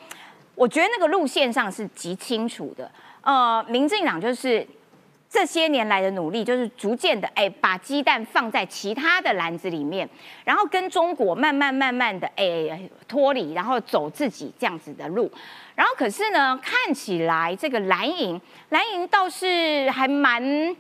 [0.53, 2.89] 我觉得那个路线上是极清楚的。
[3.21, 4.65] 呃，民进党就是
[5.36, 10.10] 这些年来的努力，就是逐渐的哎，把鸡蛋放在其他的篮子里面，
[10.45, 15.30] 然后跟中国慢慢慢慢的哎脱离，然后走自己这样子的路。
[15.76, 20.74] 然后可是呢，看起来这个蓝营，蓝营倒是还蛮。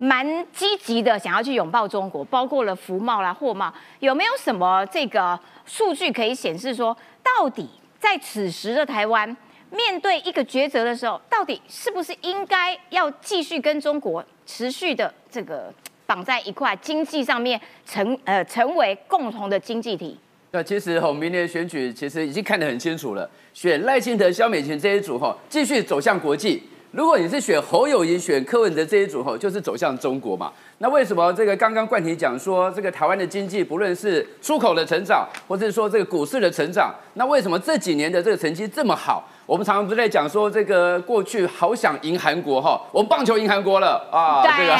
[0.00, 9.36] 蛮积极的，想要去拥抱中国，包括了服贸啦、货贸，有没有什么这个数据可以显示说，到底在此时的台湾
[9.70, 15.72] 面对一个抉择的时候，到底是不是应该要继续跟中国持续的这个
[16.06, 20.18] 绑在一块，经济上面成呃成为共同的经济体？
[20.50, 26.62] 那其实吼，明年选举其实已经看得很清楚了，选赖清德、萧美琴这一组哈，继续走向国际。
[26.90, 30.50] 如果你是选侯友谊、选柯文哲这一组吼，就是走向中国嘛。
[30.78, 39.28] 那为什么这个刚刚冠廷讲说，这个台湾的经济不论是出口的成长，或者是说这个股市的成长，那为什么这几年的这个成绩这么好？
[39.44, 44.76] 我们常常不是在讲说，这个过去好想赢韩国哈，我们棒球赢韩国了啊，对这个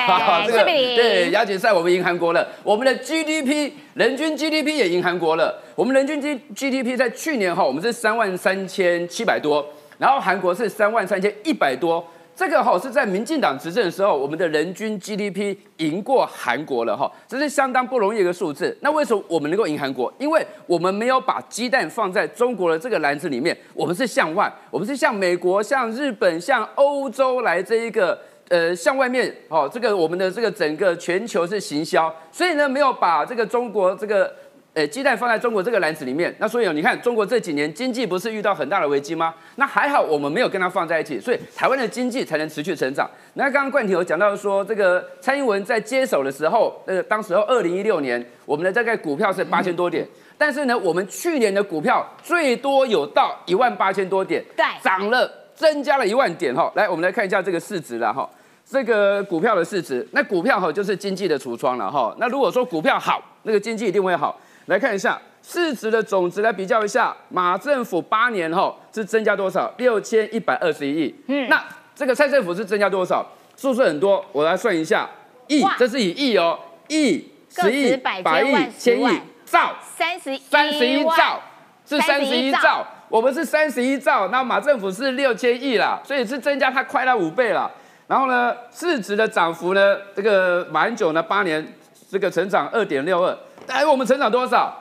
[0.46, 9.66] 这个对亚锦赛我们赢韩国了，我们的 GDP 人均 GDP 也赢韩国了，我们人均 G GDP 在去年哈，我们是三万三千七百多，
[9.98, 12.04] 然后韩国是三万三千一百多。
[12.34, 18.78] 这个哈是在民进党执政的时候，我们的人均 GDP 赢过韩国了哈，这是相当不容易的一个数字。
[18.80, 20.12] 那为什么我们能够赢韩国？
[20.20, 28.16] 因为我们没有把鸡蛋放在中国的这个篮子里面，我们是向外，我们是向美国、向日本、向欧洲来这一个
[28.50, 34.32] 呃向外面哦，这个我们的这个整个全球是行销，所以呢没有把这个中国这个。
[34.78, 39.34] 呃，鸡蛋放在中国这个篮子里面，那所以你看，中国这几年经济不是遇到很大的危机吗？
[39.56, 43.10] 那还好，我们没有跟它放在一起，所以台湾的经济才能持续成长。
[43.34, 50.06] 那刚刚冠廷有讲到说，这个蔡英文在接手的时候，呃，当时候二零一六年，我们的大概股票是八千多点，
[50.38, 56.70] 但是呢，我们去年的股票最多有到一万八千多点，对涨了，增加了一万点哈。
[56.76, 58.30] 来，我们来看一下这个市值了哈。
[58.64, 62.14] 这个股票的市值，那股票哈就是经济的橱窗了哈。
[62.20, 64.38] 那如果说股票好，那个经济一定会好。
[64.68, 69.72] 来看一下市值的总值来比较一下，马政府八年后是增加多少？
[69.78, 71.14] 六千一百二十一亿。
[71.26, 71.62] 嗯，那
[71.94, 73.26] 这个蔡政府是增加多少？
[73.56, 75.08] 数字很多，我来算一下。
[75.46, 79.74] 亿哇，这是以亿哦，亿、十亿、百百亿千亿、兆。
[79.96, 81.40] 三十三十一兆，
[81.86, 87.70] 是三十一兆，我们是三十一兆，那马政府是六千亿啦，所以是增加它快了五倍了。
[88.06, 91.66] 然后呢，市值的涨幅呢，这个马英九呢八年
[92.10, 93.36] 这个成长二点六二，
[93.68, 94.74] 哎，我们成长多少？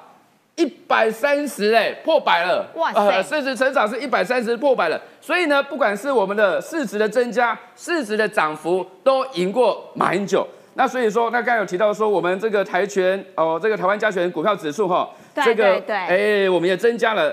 [0.56, 2.66] 一百三十哎，破百了！
[2.74, 5.00] 哇塞市值成长是一百三十破百了。
[5.22, 10.48] 所以呢，不管是我们的市值的增加，市值的涨幅都赢过马英九。
[10.74, 17.32] 那所以说，那刚才有提到说，我们这个台权哦，这个台湾加权股票指数哈，对这个哎，我们也增加了，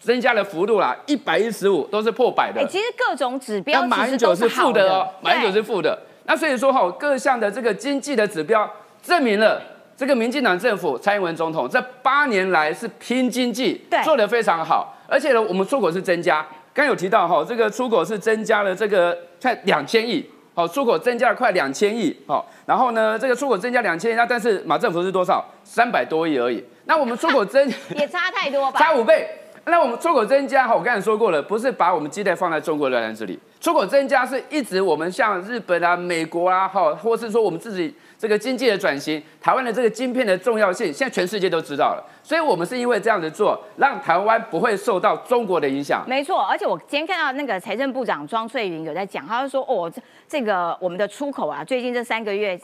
[0.00, 2.60] 增加了幅度啦，一百一十五都是破百的。
[2.60, 5.96] 哎，其实各种指标那马英九是负的哦，马英九是负的。
[6.24, 8.68] 那所以说哈，各项的这个经济的指标
[9.00, 9.62] 证明了。
[9.96, 25.44] 这个民进党政府蔡英文总统这八年来是拼经济对，做得非常好，而且呢，我们出口是增加，刚有提到哈，这个出口是增加了这个快两千亿，好，出口增加了快两千亿，好，然后呢，这个出口增加两千亿，那但是马政府是多少？
[25.62, 26.62] 三百多亿而已。
[26.86, 28.78] 那我们出口增 也差太多吧？
[28.78, 29.28] 差五倍。
[29.66, 46.02] 那我们出口增加，哈，我刚才说过了，不是把我们鸡蛋放在中国的篮子里，出口增加是一直我们像日本啊、美国啊，哈，或是说我们自己这个经济的转型，台湾的这个晶片的重要性，现在全世界都知道了，所以我们是因为这样子做，让台湾不会受到中国的影响。
[46.08, 52.58] 没错，而且我今天看到那个财政部长庄翠云有在讲，他就说哦，这这个我们的出口啊，最近这三个月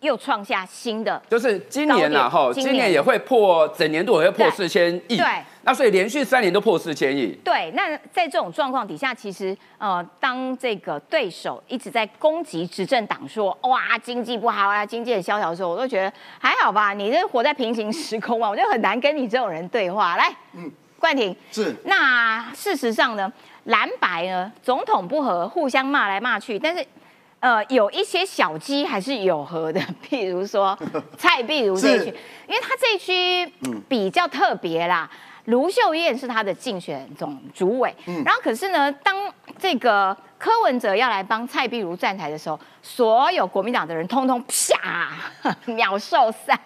[0.00, 2.92] 又创下新的，就是今年呐，哈，今年。
[2.92, 5.26] 也会破整年度也会破四千亿，对，
[5.62, 20.16] 那所以连续三年都破四千亿，对，那在这种状况底下，其实呃，当这个对手一直在攻击执政党说哇经济不好啊，经济很萧条的时候，我都觉得还好吧，你这活在平行时空啊， 我就很难跟你这种人对话。
[20.16, 21.74] 来，嗯，冠廷，是。
[21.84, 23.30] 那事实上呢，
[23.64, 26.86] 蓝白呢总统不和，互相骂来骂去，但是。
[27.46, 29.80] 呃，有一些小鸡还是有和的，
[30.10, 30.76] 譬如说
[31.16, 32.06] 蔡碧如这一区，
[32.48, 33.46] 因为他这一区
[33.88, 35.08] 比较特别啦。
[35.44, 45.12] 卢秀燕是他的竞选总主委，然后可是呢，当这个柯文哲要来帮蔡碧如站台的时候，所有国民党的人通通啪
[45.72, 46.58] 秒受散，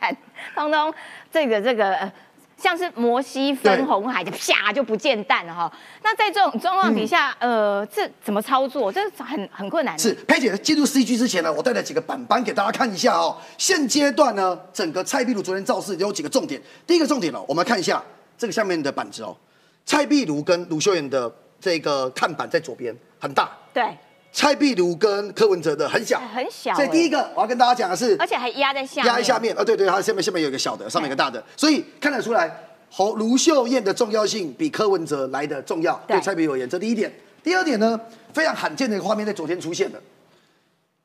[0.54, 0.94] 通通
[1.30, 1.94] 这个这个。
[1.96, 2.12] 呃
[2.60, 5.72] 像是摩西分红海，就啪就不见蛋了哈。
[6.02, 8.92] 那在这种状况底下，呃，这怎么操作？
[8.92, 9.98] 这很很困难。
[9.98, 13.36] 是佩姐进入 CG 之前呢，我带了几个板板给大家看一下哦。
[13.56, 16.60] 现阶段呢，整个蔡壁如昨天造势有几个重点。
[16.86, 18.02] 第一个重点哦，我们看一下
[18.36, 19.34] 这个下面的板子哦，
[19.86, 23.96] 蔡壁如跟卢秀燕的这个看板在左边很大，对，
[24.32, 32.50] 蔡壁如跟柯文哲的很小，很小所以第一个我要跟大家讲的是，而且还压在下面，压在下面，哦，对对，它下面下面有一个小的，上面有一个大的，所以看得出来，
[32.90, 36.16] 侯卢秀燕的重要性比柯文哲来的重要，对。
[36.16, 37.12] 对蔡壁如而言，这第一点。
[37.42, 37.98] 第二点呢，
[38.32, 40.00] 非常罕见的一个画面在昨天出现的，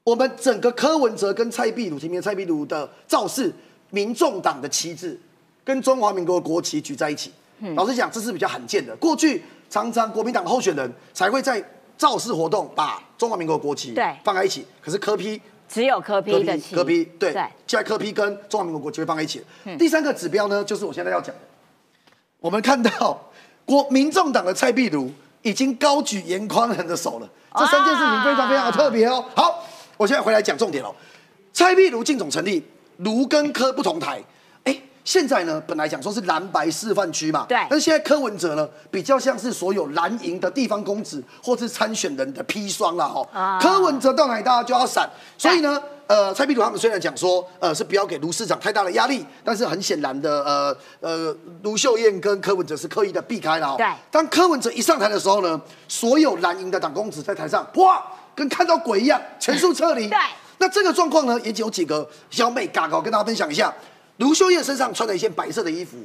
[0.03, 3.51] 我们整个柯文哲跟蔡壁如前面蔡壁如的造势，
[3.89, 5.19] 民众党的旗帜
[5.63, 7.31] 跟中华民国国旗举在一起。
[7.75, 8.93] 老实讲，这是比较罕见的。
[8.97, 11.63] 过去常常国民党候选人才会在
[11.97, 19.43] 造势活动把中华民国国旗对放在一起，可是科批只有柯柯批批的旗，柯批对，对，现在柯批跟中华民国国旗会放在一起。
[19.77, 21.41] 第三个指标呢，就是我现在要讲的，
[22.39, 23.19] 我们看到
[23.65, 29.23] 国民众党的蔡壁如已经高举严宽仁的手了，这三件事情非常非常的特别哦。
[29.36, 29.63] 好，
[29.97, 30.93] 我现在回来讲重点哦。
[31.53, 32.63] 蔡壁如进总成立，
[32.97, 34.13] 卢跟科不同台。
[34.17, 34.23] 哎，
[35.05, 43.29] 现在呢，本来讲说是蓝白示范区嘛，对但是现在柯文哲呢，比较像是所有蓝营的地方公子或是参选人的砒霜啦，哦。
[43.31, 53.75] 啊柯文哲到哪里大家就要闪，所以呢，呃，蔡壁如他们虽然讲说，呃，是不要给卢市长太大的压力，但是很显然的，呃呃，卢秀燕跟柯文哲是刻意的避开了、哦。
[53.77, 60.09] 对当柯文哲一上台的时候呢，所有蓝营的党公子在台上，哇，跟看到鬼一样，全数撤离。
[60.09, 60.17] 对
[60.57, 63.71] 那这个状况呢，也有几个小美嘎嘎跟大家分享一下。
[64.17, 65.97] 卢秀燕身上穿了一件白色的衣服，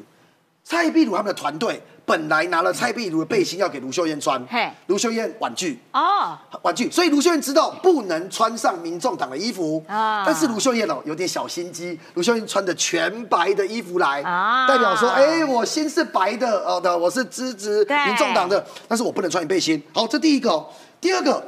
[0.64, 5.78] 蔡壁如他们的团队本来拿了蔡壁如的背心要给卢秀燕穿嘿，卢秀燕婉拒。
[5.92, 19.80] 哦，婉拒，所以卢秀燕知道不能穿上民众党的衣服啊但是卢秀燕哦有点小心机，卢秀燕穿着全白的衣服来，啊代表说，哎、我心是白的哦的，我是支持民众党的，但是我不能穿你背心。
[19.94, 20.66] 好，这第一个、哦，
[21.00, 21.40] 第二个，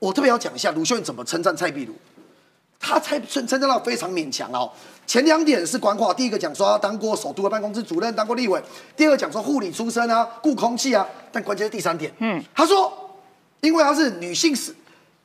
[0.00, 1.94] 我特别要讲一下卢秀燕怎么称赞蔡壁如。
[2.82, 4.72] 他才称称赞到非常勉强哦。
[5.10, 8.60] 前两点是官话，第一个讲说他当过首都的办公室主任，当过立委；
[8.96, 11.04] 第二个讲说护理出身啊，顾空气啊。
[11.32, 13.18] 但关键是第三点，嗯，他说，
[13.60, 14.72] 因为她是女性市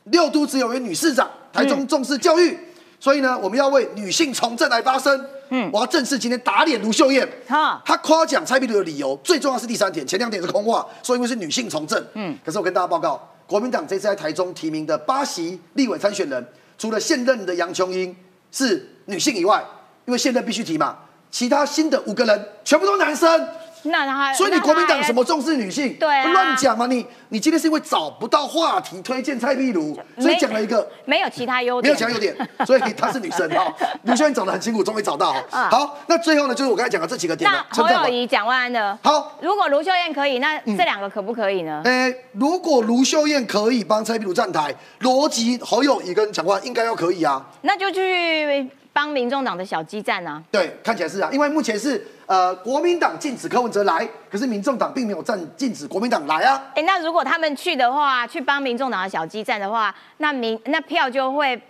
[0.05, 2.57] 六都只有位女市长，台中重视教育，
[2.99, 5.23] 所以呢，我们要为女性从政来发声。
[5.49, 7.29] 嗯，我要正式今天打脸卢秀燕。
[7.47, 12.03] 哈他夸奖蔡壁如的理由，最重要是第三点，前两点是空话，说因为是女性从政。
[12.15, 16.43] 嗯，可是我跟大家报告，国民党这次在台中提名的八席立委参选人，
[16.75, 18.15] 除了现任的杨琼英
[18.51, 19.63] 是女性以外，
[20.05, 20.97] 因为现在必须提嘛，
[21.31, 23.47] 其他新的五个人全部都男生。
[23.87, 25.95] 那他所以你国民党什么重视女性？
[25.99, 26.87] 对啊乱讲嘛！
[26.87, 33.71] 你你今天是因为找不到话题推荐蔡壁如，所以讲了一个没有其他优点没有其他优点， 所以她是女生哈。
[34.05, 35.33] 卢秀燕找的很辛苦，终于找到。
[35.51, 37.63] 哈好，那最后呢，就是我刚才讲的这几个点那。
[37.69, 38.97] 侯友谊、蒋万安呢？
[39.03, 41.83] 好，如果卢秀燕可以，那这两个可不可以呢？
[41.85, 47.45] 呃，如果卢秀燕可以帮蔡壁如站台，逻辑侯友谊跟蒋万安应该要可以啊。
[47.61, 50.41] 那就去帮民众党的小基站啊。
[50.49, 56.71] 对，看起来是啊，因为目前是呃国民党禁止柯文哲来，可是民众党并没有站禁止国民党来啊。
[56.75, 61.61] 哎，那如果他们去的话，去帮民众党的小基站的话，那民那票就会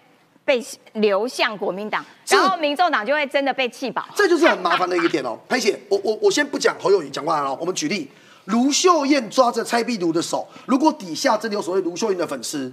[0.46, 0.64] 被
[0.94, 4.06] 流向国民党，然后民众党就会真的被气饱。
[4.14, 5.36] 这就是很麻烦的一个点哦。
[5.50, 8.08] 潘姐，我我我先不讲侯友谊讲话了哦，我们举例，
[8.46, 12.72] 卢秀燕抓着蔡壁如的手，如果底下真的有所谓卢秀燕的粉丝，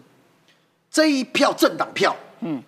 [0.91, 2.63] 这一票政党票，嗯，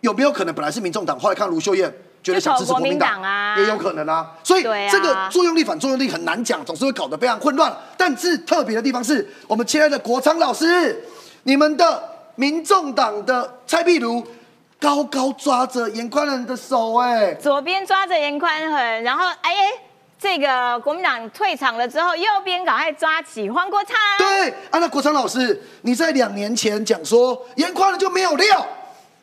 [0.00, 1.92] 有没有可能本来是民众党，后来看卢秀燕
[2.22, 4.32] 觉得想支持国民党啊也有可能啊。
[4.42, 7.74] 所以这个作用力反作用力很难讲，总是会搞得非常混乱。
[7.96, 11.04] 但是特别的地方是我们亲爱的国昌老师，
[11.44, 12.02] 你们的
[12.34, 14.24] 民众党的蔡壁如
[14.78, 17.34] 高高抓着严宽仁的手，哎。
[17.34, 19.54] 左边抓着严宽仁，然后哎，
[20.18, 23.96] 这个国民党退场了之后，右边赶快抓起黄国昌。
[24.18, 28.66] 对，啊，那国昌老师，你在两年前讲说严宽仁就没有料，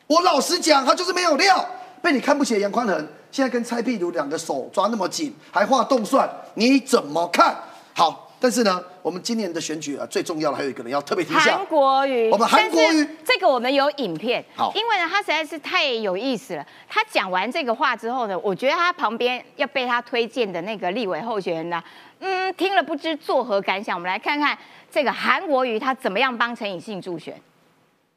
[0.06, 1.64] 我老实讲，他就是没有料，
[2.02, 2.94] 被你看不起的杨宽恒，
[3.30, 7.56] 现在跟蔡壁如两个手抓那么紧，还画动算，你怎么看？
[7.94, 16.66] 好，但是呢，我们今年的选举啊，最重要的还有一个人要特别提一下韩，国瑜，我们韩国瑜这个我们有影片，好因为呢，他实在是太有意思了。
[16.86, 21.82] 他讲完这个话之后呢，我觉得他旁边要被他推荐的那个立委候选人呢，
[22.18, 23.96] 嗯，听了不知作何感想。
[23.96, 24.58] 我们来看看
[24.90, 27.40] 这个韩国瑜他怎么样帮陈以信助选。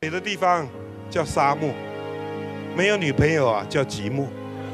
[0.02, 0.70] 美的地方
[1.10, 1.72] 叫沙漠，
[2.76, 4.28] 没有女朋友啊叫寂寞，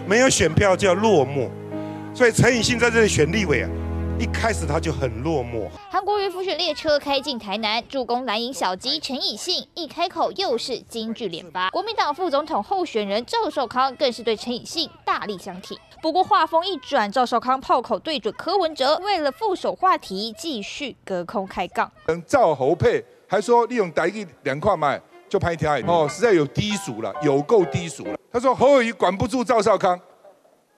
[0.05, 1.49] 没有选票叫落寞。
[2.13, 3.69] 所以陈以信在这里选立委啊，
[4.19, 5.69] 一开始他就很落寞。
[5.89, 11.69] 韩国瑜复选列车开进台南，助攻蓝营小鸡陈以信，一开口又是京剧连发。
[11.69, 15.79] 国民党副总统候选人赵少康更是对陈以信大力相挺。
[16.01, 21.89] 不过话锋一转，赵少康炮口对准柯文哲，为了副手话题继续隔空开杠。
[22.07, 25.01] 跟赵侯配，还说利用台语两块麦
[25.33, 28.15] 就拍条哦，实在有低俗了，有够低俗了。
[28.31, 29.99] 他说侯友谊管不住赵少康，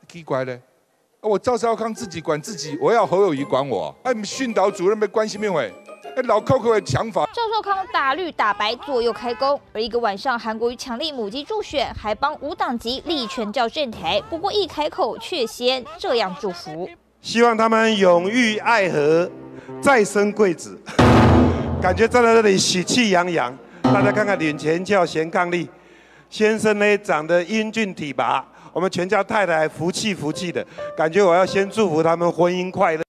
[0.08, 0.54] 奇怪嘞，
[1.20, 5.74] 啊我赵少康自己管自己，我要侯友谊管我，哎，训导主任被关心没喂？
[6.16, 7.26] 哎，老 Coco 的想法。
[7.34, 14.24] 赵少康打绿打白左右开弓，而一个晚上，韩国瑜强力母鸡助选，还帮无党籍立权教站台。
[14.30, 16.90] 不过一开口却先这样祝福。
[17.20, 19.30] 希望他们永浴爱河，
[19.82, 20.80] 再生贵子。
[21.84, 23.54] 感觉站在那里喜气洋洋。
[23.94, 25.68] 大家看看领钱叫贤伉俪，
[26.30, 30.66] 先生呢长得英俊体拔，我们全家太太福气福气的，
[30.98, 33.05] 感觉我要先祝福他们婚姻快乐。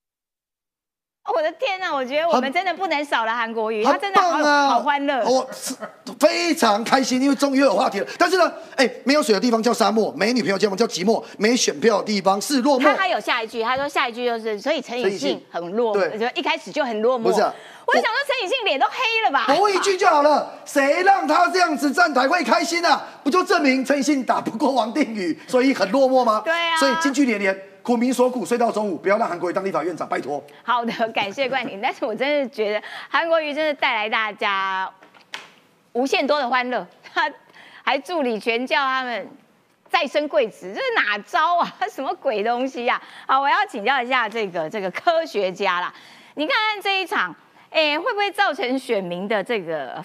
[1.35, 5.24] 我的天呐，我觉得我们真的不能少了韩国瑜，他真的好棒啊，好欢乐。
[5.24, 5.74] 我是
[6.20, 8.07] 非常开心，因为终于有话题了。
[8.18, 12.85] 但是呢，哎，没有水的地方叫沙漠，没女朋友的地方叫寂寞，没选票的地方是落寞。
[12.85, 17.24] 他还有下一句，他说下一句就是，所以陈以信很落对寞，就一开始就很落寞。
[17.24, 17.53] 不是啊
[17.87, 19.47] 我就想说陈以信脸都黑了吧？
[19.55, 23.01] 驳一句就好了，谁让他这样子站台会开心啊？
[23.22, 26.43] 不就证明陈奕迅打不过王定宇，所以很落寞吗？
[26.45, 27.57] 对啊所以金句连连，
[27.87, 30.43] 苦民所苦，睡到中午，不要让韩国瑜当立法院长，拜托。
[30.64, 31.78] 好的，感谢冠廷。
[31.80, 34.93] 但是我真的觉得韩国瑜真的带来大家
[35.93, 36.84] 无限多的欢乐，
[37.14, 37.32] 他
[37.84, 39.30] 还助理全叫他们
[39.89, 41.76] 再生贵子，这是哪招啊？
[41.89, 45.95] 什么鬼东西呀、好，我要请教一下这个这个科学家啦。
[46.34, 47.32] 你看看这一场，
[47.70, 50.05] 哎，会不会造成选民的这个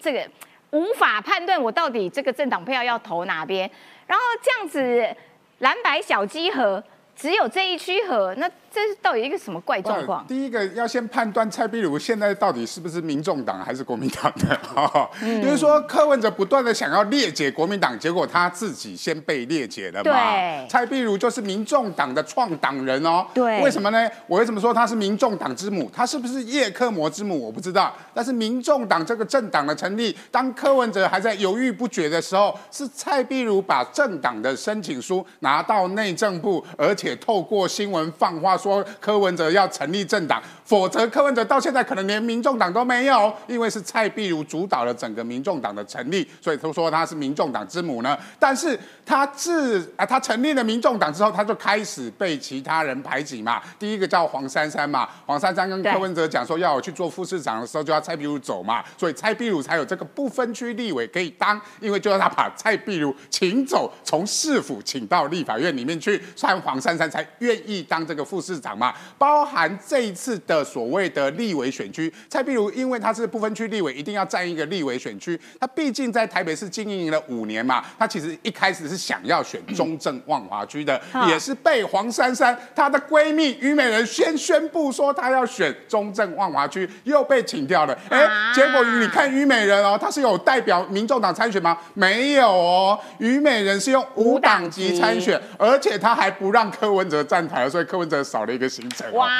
[0.00, 0.24] 这个
[0.70, 3.68] 无法判断我到底这个政党票要投哪边？
[4.06, 5.16] 然后这样子
[5.58, 6.80] 蓝白小鸡和
[7.16, 10.22] 只有这一区河，那这是到底一个什么怪状况？
[10.26, 20.12] 第一个要先判断蔡壁如现在到底是不是民众党还是国民党的， 哦嗯就是说柯文哲不断的想要裂解国民党，结果他自己先被裂解了嘛。
[20.12, 23.26] 对蔡壁如就是民众党的创党人哦。
[23.32, 24.06] 对为什么呢？
[24.26, 25.90] 我为什么说他是民众党之母？
[25.90, 27.46] 他是不是叶克膜之母？
[27.46, 27.96] 我不知道。
[28.12, 38.84] 但是民众党这个政党的成立，当柯文哲还在犹豫不决的时候，是蔡壁如把政党的申请书拿到内政部，而且透过新闻放话说。
[39.00, 48.18] 柯文哲要成立政党，否则柯文哲到现在可能连民众党都没有，因为是蔡壁如主导了整个民众党的成立，所以都说他是民众党之母呢。
[48.38, 53.62] 但是他自啊他成立了民众党之后，他就开始被其他人排挤嘛。
[53.78, 68.94] 第一个叫黄珊珊嘛，黄珊珊跟柯文哲讲说要我去做副市长的时候，就要蔡壁如走嘛，所以蔡壁如才有这个不分区立委可以当，因为就要他把蔡壁如请走，从市府请到立法院里面去，所以黄珊珊才愿意当这个副市长嘛。
[69.18, 87.98] 包含这一次的所谓的立委选区，蔡壁如因为他是不分区立委，一定要占一个立委选区，他毕竟在台北市经营了五年嘛，他其实一开始是想要选中正万华区的，也是被黄珊珊她的闺蜜虞美人先宣布说她要选中正万华区，又被请掉了。
[88.08, 91.76] 哎，结果你看虞美人哦，她是有代表民众党参选吗？
[91.94, 99.10] 没有哦，虞美人是用无党籍参选，而且她还不让柯文哲站台，所以柯文哲少了一个行程。
[99.14, 99.30] 哇！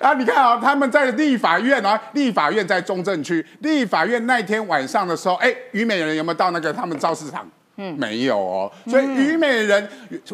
[0.00, 7.44] 啊，你看啊，他们在立法院啊，立法院在中正区，立法院那天晚上的时候，哎，虞美人有没有到那个他们造市场？
[7.82, 9.88] 嗯，没有哦，所以虞美人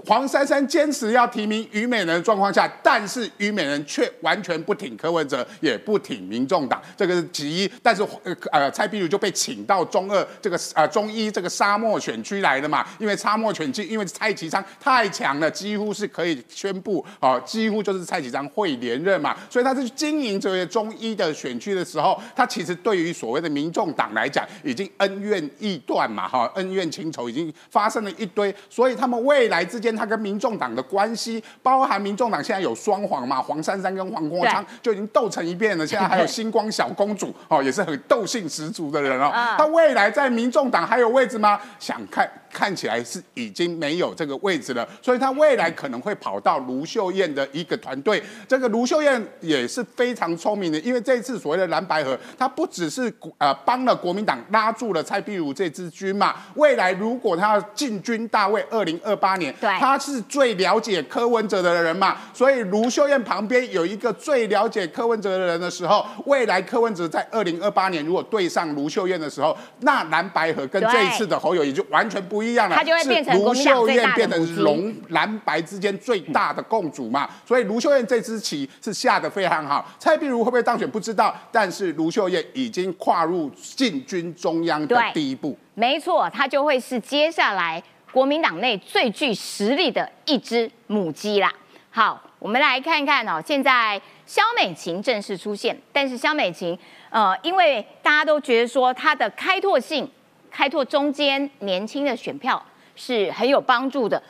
[0.04, 7.70] 黄珊珊坚持要提名虞美人的状况下，但是虞美人却完全不挺柯文哲，也不挺民众党，这个是其一。
[7.80, 27.35] 但是呃呃，蔡壁如就被请到中二这个呃中一这个沙漠选区来了嘛，因为沙漠选区因为蔡其昌太强了，几乎是可以宣布哦，几乎就是蔡其昌会连任嘛，所以他是经营这些中医的选区的时候，他其实对于所谓的民众党来讲，已经恩怨义断嘛，哈，恩怨情仇已经
[27.70, 35.86] 发生了一堆，所以他们未来之间，他跟民众党的关系，包含民众党现在有双黄嘛，黄珊珊跟黄国昌就已经斗成一片了。
[35.86, 39.30] 现在还有 星光小公主哦，也是很斗性十足的人哦。
[39.58, 41.60] 他未来在民众党还有位置吗？
[41.78, 42.30] 想看。
[42.48, 48.22] 看起来是已经没有这个位置了，所以他未来可能会跑到卢秀燕的一个团队。
[48.48, 56.34] 这个卢秀燕也是非常聪明的，因为这次所谓的蓝白河，他不只是呃帮了国民党拉住了蔡壁如这支军嘛。
[56.54, 62.18] 未来如果他要进军大位，二零二八年，对，他是最了解柯文哲的人嘛。
[62.34, 72.76] 所以卢秀燕旁边有一个最了解柯文哲的人的时候，未来柯文哲在二零二八年如果对上卢秀燕的时候，那蓝白河跟这一次的侯友也就完全不一样了。
[72.76, 79.90] 他就会变成卢秀燕变成龙蓝白之间最大的共主嘛，所以卢秀燕这支棋是下的非常好。
[79.98, 85.56] 蔡壁如会不会当选不知道，但是卢秀燕已经跨入进军中央的第一步。
[85.78, 91.52] 没错，他就会是接下来国民党内最具实力的一只母鸡啦。
[91.90, 96.78] 好，我们来看看哦，现在肖美琴正式出现，但是肖美琴
[97.10, 100.10] 呃，因为大家都觉得说她的开拓性。
[100.50, 102.64] 开拓中间年轻的选票
[102.94, 104.22] 是很有帮助的。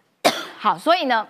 [0.58, 1.28] 好，所以呢，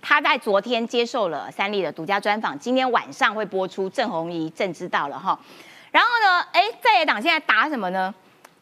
[0.00, 3.90] 他在昨天接受了三立的独家专访，今天晚上会播出。
[3.90, 5.38] 郑红怡正知道了哈。
[5.90, 8.14] 然后呢，哎，在野党现在打什么呢？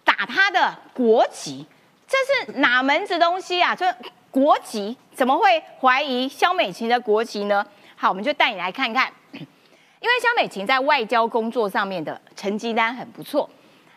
[0.06, 1.66] 打他的国籍，
[2.06, 3.74] 这是哪门子东西啊？
[3.74, 3.92] 这
[4.30, 7.66] 国籍怎么会怀疑肖美琴的国籍呢？
[7.96, 13.50] 好，我们就带你来看看， 因为肖美琴在外交工作上面的成绩单很不错。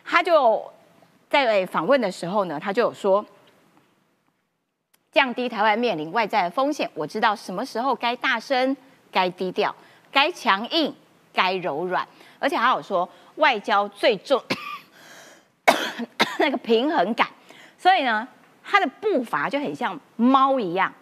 [0.04, 0.60] 他就
[1.28, 3.24] 在访问的时候呢，他就有说，
[5.12, 6.90] 降低台湾面临外在的风险。
[6.94, 8.76] 我知道什么时候该大声，
[9.12, 9.72] 该低调，
[10.10, 10.92] 该强硬，
[11.32, 12.04] 该柔软。
[12.40, 14.42] 而且还有说，外交最重
[16.38, 17.26] 那个平衡感。
[17.78, 18.26] 所以呢，
[18.64, 20.92] 他的步伐就很像猫一样，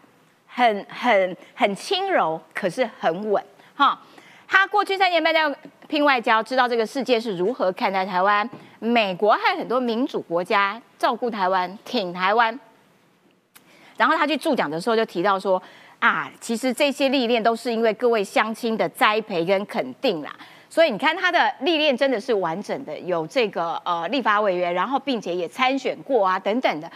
[0.46, 3.44] 很很很轻柔，可是很稳。
[3.74, 4.00] 哈，
[4.46, 5.52] 他过去三年半在
[5.88, 8.48] 拼外交，知道这个世界是如何看待台湾。
[8.80, 12.56] 美国还有很多民主国家照顾台湾、挺台湾，
[13.96, 15.60] 然后他去助讲的时候就提到说
[15.98, 20.32] ：“啊，其实这些历练都是因为各位乡亲的栽培跟肯定啦。
[20.70, 26.90] 所以你看他的历练真的是完整的，有这个呃立法委员，然后并且也参选过啊等等的。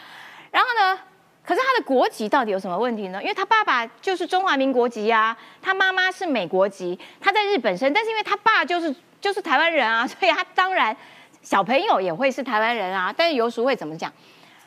[0.50, 0.98] 然后呢，
[1.44, 3.22] 可是他的国籍到底有什么问题呢？
[3.22, 10.96] 因为他爸爸就是中华民国籍啊，他妈妈是美国籍，他在日本生，但是因为他爸就是就是台湾人啊，所以他当然。”
[11.42, 14.12] 小朋友也会是台湾人啊，但是游淑慧怎么讲？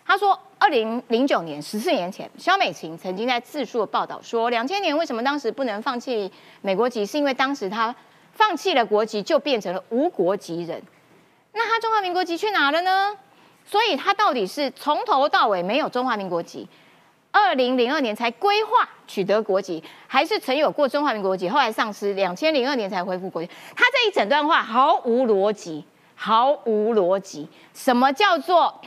[0.05, 6.29] 他说，二零零九年十四年前，肖美琴曾经在自述的报道说，两千年为什么当时不能放弃
[6.59, 7.95] 美国籍，是因为当时他
[8.35, 10.81] 放弃了国籍，就变成了无国籍人。
[11.53, 13.17] 那他中华民国籍去哪了呢？
[13.65, 16.67] 所以他到底是从头到尾没有中华民国籍，
[17.31, 23.49] 二零零二年才规划取得国籍，还是曾有过中华民国籍，后来丧失，两千零二年才恢复国籍？
[23.75, 25.83] 他这一整段话毫无逻辑。
[26.17, 27.45] 毫无逻辑。
[27.73, 28.79] 什么叫做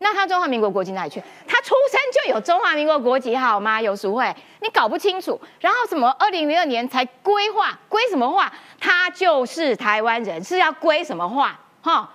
[0.00, 1.20] 那他中华民国国籍哪里去？
[1.46, 3.82] 他出生就有中华民国国籍好吗？
[3.82, 5.38] 有淑慧，你搞不清楚。
[5.60, 8.52] 然后什么二零零二年才规划，规什么划？
[8.78, 11.58] 他就是台湾人，是要规什么划？
[11.82, 12.08] 哈，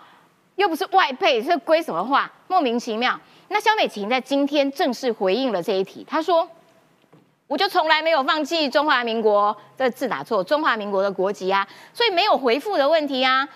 [0.55, 2.31] 又不是外配，是规什么划？
[2.47, 3.19] 莫名其妙。
[3.49, 6.47] 那肖美琴在今天正式回应了这一题，她说
[7.47, 13.47] ：“我就从来没有放弃中华民国，这字打错，中华民国的国籍啊，所以没有回复的问题啊。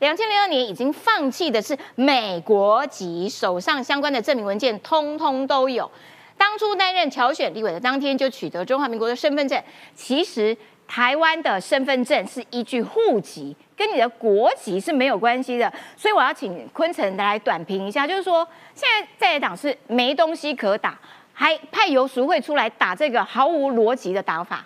[0.00, 5.90] 两千零二年已经放弃的是美国籍，手上相关的证明文件通通都有。
[6.36, 9.62] 当初担任侨选立委的当天就取得中华民国的身份证，
[9.94, 20.96] 其实台湾的身份证是依据户籍。”跟你的国籍是没有关系的，所以我要请坤城来短评一下，就是说现在在野党是没东西可打，
[21.32, 24.64] 还派游淑慧出来打这个毫无逻辑的打法，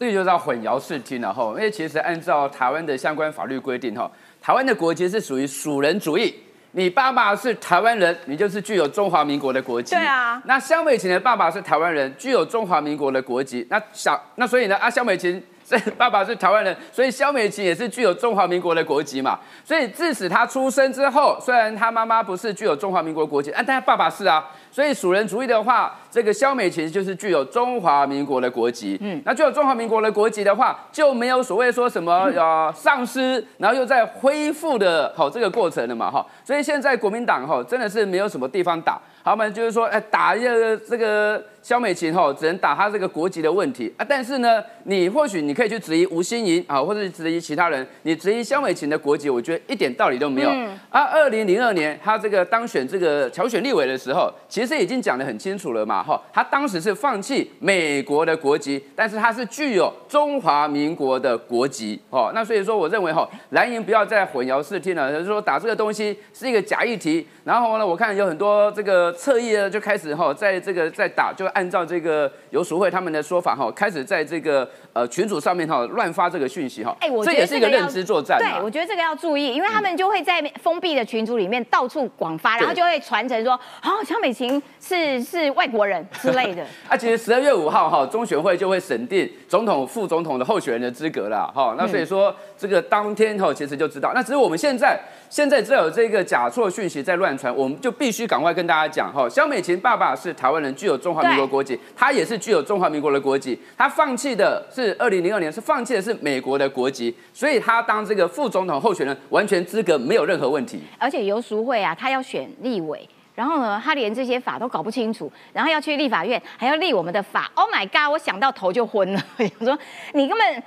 [0.00, 1.48] 这个就叫混淆视听了哈。
[1.48, 4.10] 因为其实按照台湾的相关法律规定哈，
[4.46, 6.32] 台湾的国籍是属于属人主义，
[6.70, 9.96] 你爸爸是台湾人，你就是具有中华民国的国籍。
[9.96, 10.40] 对啊。
[10.44, 13.66] 那肖美琴的爸爸是台湾人，具有中华民国的国籍。
[13.68, 15.44] 那小那所以呢，啊肖美琴。
[15.68, 19.36] 是 爸爸是台湾人，所以肖美琴也是具有中华民国的国籍嘛。
[19.64, 24.48] 所以自此他出生之后，虽然他妈妈不是具有中华民国国籍，啊，但他爸爸是啊。
[24.76, 28.98] 所以属人主义的话，这个萧美琴就是具有中华民国的国籍。
[29.00, 36.26] 嗯，那具有中华民国的国籍的话，就没有所谓说什么呃丧失，然后又在恢复的好这个过程了嘛哈。
[36.44, 44.04] 所以现在国民党哈真的是没有什么地方打，他们就是说哎打一个这个萧美琴哈，只能打他这个国籍的问题啊。
[44.06, 50.50] 但是呢，你或许你可以去质疑吴欣盈啊，或者质疑其他人，你质疑萧美琴的国籍，我觉得一点道理都没有。
[50.90, 54.65] 啊，二零零二年他这个当选这个侨选立委的时候，其实。
[54.66, 84.55] 这已经讲得很清楚了嘛，哈，他当时是放弃美国的国籍，但是他是具有中华民国的国籍，哦，那所以说我认为哈，蓝营不要再混淆视听了，就是说打这个东西是一个假议题，然后呢，我看有很多这个侧翼呢就开始哈，在这个在打，就按照这个游淑慧他们的说法哈，开始在这个呃群组上面哈乱发这个讯息哈，哎，我这也是一个认知作战，对，我觉得这个要注意，因为他们就会在封闭的群组里面到处广发，然后就会传承说，好，肖美琴。
[84.80, 86.64] 是是外国人之类的。
[86.88, 91.74] 啊，其实十二月五号哈，中选会就会审定总统、副总统的候选人的资格了哈。
[91.78, 94.12] 那所以说这个当天哈，其实就知道。
[94.14, 94.98] 那只是我们现在
[95.28, 99.28] 现在只有这个假错讯息在乱传，我们就必须赶快跟大家讲哈。
[99.28, 103.58] 萧美琴爸爸是台湾人，具有中华民国国籍，他也是具有中华民国的国籍。
[103.76, 110.80] 他放弃的是二零零二年是放弃的是美国的国籍，所以他当这个副总统候选人完全资格没有任何问题。
[110.98, 113.06] 而且游淑慧啊，他要选立委。
[113.36, 117.48] 然后呢，他连这些法都搞不清楚，然后要去立法院，还要立我们的法。
[117.54, 118.10] Oh my god！
[118.10, 119.22] 我想到头就昏了。
[119.60, 119.78] 我说
[120.14, 120.62] 你根本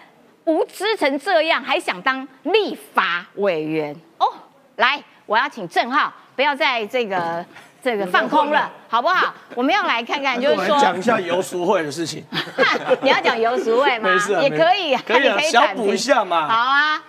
[0.46, 4.28] 无知成这样，还想当立法委员哦？
[4.76, 7.44] 来，我要请郑浩，不要再这个
[7.82, 9.34] 这个放空了，好不好？
[9.56, 12.24] 我们要来看看，就是说 讲一下游淑慧的事情。
[13.02, 14.10] 你要讲游淑慧吗？
[14.14, 16.48] 没事，也可以，可以小补一下嘛。
[16.48, 17.04] 好啊。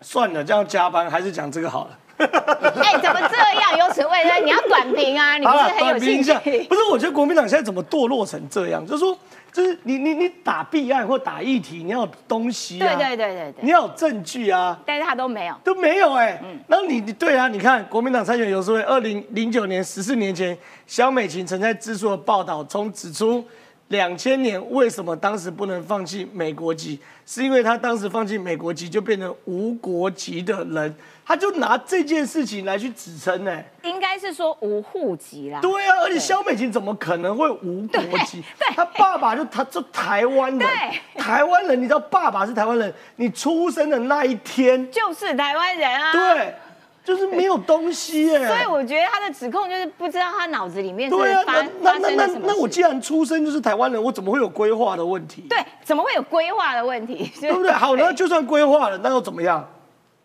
[0.00, 1.98] 算了，这样加班还是讲这个好了。
[2.18, 3.78] 哎，怎么这样？
[3.78, 4.30] 有此为呢？
[4.44, 5.36] 你要短评啊！
[5.36, 6.32] 你不是很有兴趣？
[6.68, 8.84] 不是，我觉得国民党现在怎么堕落成这样？
[8.86, 9.16] 就是说，
[9.52, 14.78] 就是你你你打弊案或打议题，你要有东西啊，对对对对对，你要有证据啊。
[14.86, 16.40] 但是他都没有，都没有哎。
[16.44, 20.56] 嗯，然后你你对啊，你看国民党参选有时候，二零零九年十四年前，
[20.86, 23.44] 萧美琴曾在自述的报道中指出，
[23.88, 30.94] 两千年为什么当时不能放弃美国籍，是因为他当时放弃美国籍就变成无国籍的人。
[31.26, 35.58] 他就拿这件事情来去指称呢，应该是说无户籍啦。
[35.60, 38.42] 对啊，而且肖美琴怎么可能会无国籍？
[38.58, 40.68] 对，他爸爸就他就台湾人，
[41.16, 46.12] 台湾人，你知道爸爸是台湾人，你出生的那一天就是台湾人啊。
[46.12, 46.54] 对，
[47.02, 48.46] 就是没有东西耶。
[48.46, 51.16] 所以我觉得他的指控就是不知道他脑子里面是
[51.46, 52.42] 发发生了什么。
[52.46, 55.46] 那我既然出生就是台湾人，我怎么会有规划的问题？
[55.48, 57.32] 对，怎么会有规划的问题？
[57.40, 57.72] 对不对？
[57.72, 59.66] 好，那就算规划了，那又怎么样？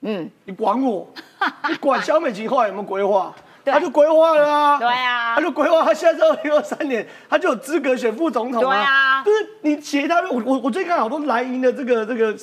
[0.02, 1.08] 嗯，你管我？
[1.70, 3.34] 你管小美琴后来有没有规划？
[3.66, 4.80] 他就规划了啊。
[4.80, 8.70] 对啊，他就规划，他现在是二零二三年，他就有资格选副总统啊。
[8.70, 12.36] 对啊，就是你其他的，我我我最近看好多蓝营的这个这个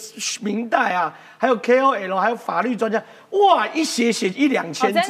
[0.43, 5.01] 明代啊，还有 KOL，还有法律专家，哇，一写写一两千字，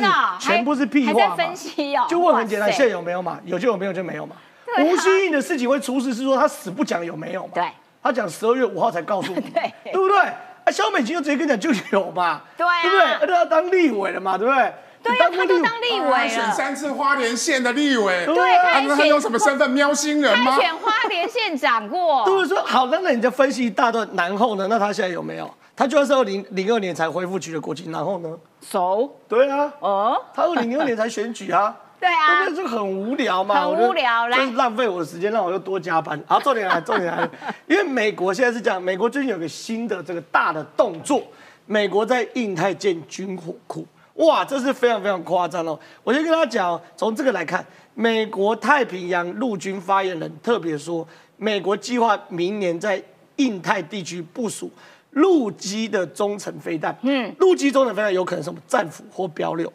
[0.41, 2.07] 全部是屁话分析哦。
[2.09, 3.39] 就问很简单，现在有没有嘛？
[3.45, 4.37] 有就有，没有就没有嘛。
[4.79, 7.53] 吴欣颖的事情会出事，是说他死不讲有没有嘛？
[7.55, 7.69] 对，
[8.03, 10.33] 他讲十二月五号才告诉你， 对，对不对？
[10.67, 13.13] 啊，萧美琴就直接跟你讲就有嘛，对不对？
[13.21, 14.75] 而且要当立委了嘛，对不对？
[15.03, 18.37] 对呀，他就当立委选三次花莲县的立委，对，
[18.73, 19.71] 他他有什么身份？
[19.71, 20.59] 喵星人吗？
[20.59, 22.25] 选花莲县长过。
[22.27, 24.67] 对，说好，那那你就分析一大段，然后呢？
[24.69, 25.49] 那他现在有没有？
[25.77, 28.29] 他就算是二零零二年才恢复取得国籍，然后呢？
[28.69, 29.17] 熟。
[29.29, 29.73] 对啊。
[29.79, 30.21] 哦。
[30.35, 31.73] 他二零零二年才选举啊。
[32.01, 32.65] 对啊对不对？
[32.65, 36.21] 就很无聊嘛，很无聊来就是浪费我的时间，让我又多加班。
[36.27, 37.29] 好，重点来， 重点来，
[37.67, 41.23] 因为美国现在是这样，美国最近有个新的这个大的动作，
[41.67, 45.79] 美国在印太建军火库，哇，这是非常非常夸张哦。
[46.05, 53.03] 我先跟大家讲哦，从这个来看，美国太平洋陆军发言人特别说，美国计划明年在
[53.37, 54.71] 印太地区部署
[55.11, 59.71] 陆基的中程飞弹，嗯，陆基中程飞弹有可能是什么战斧或标六。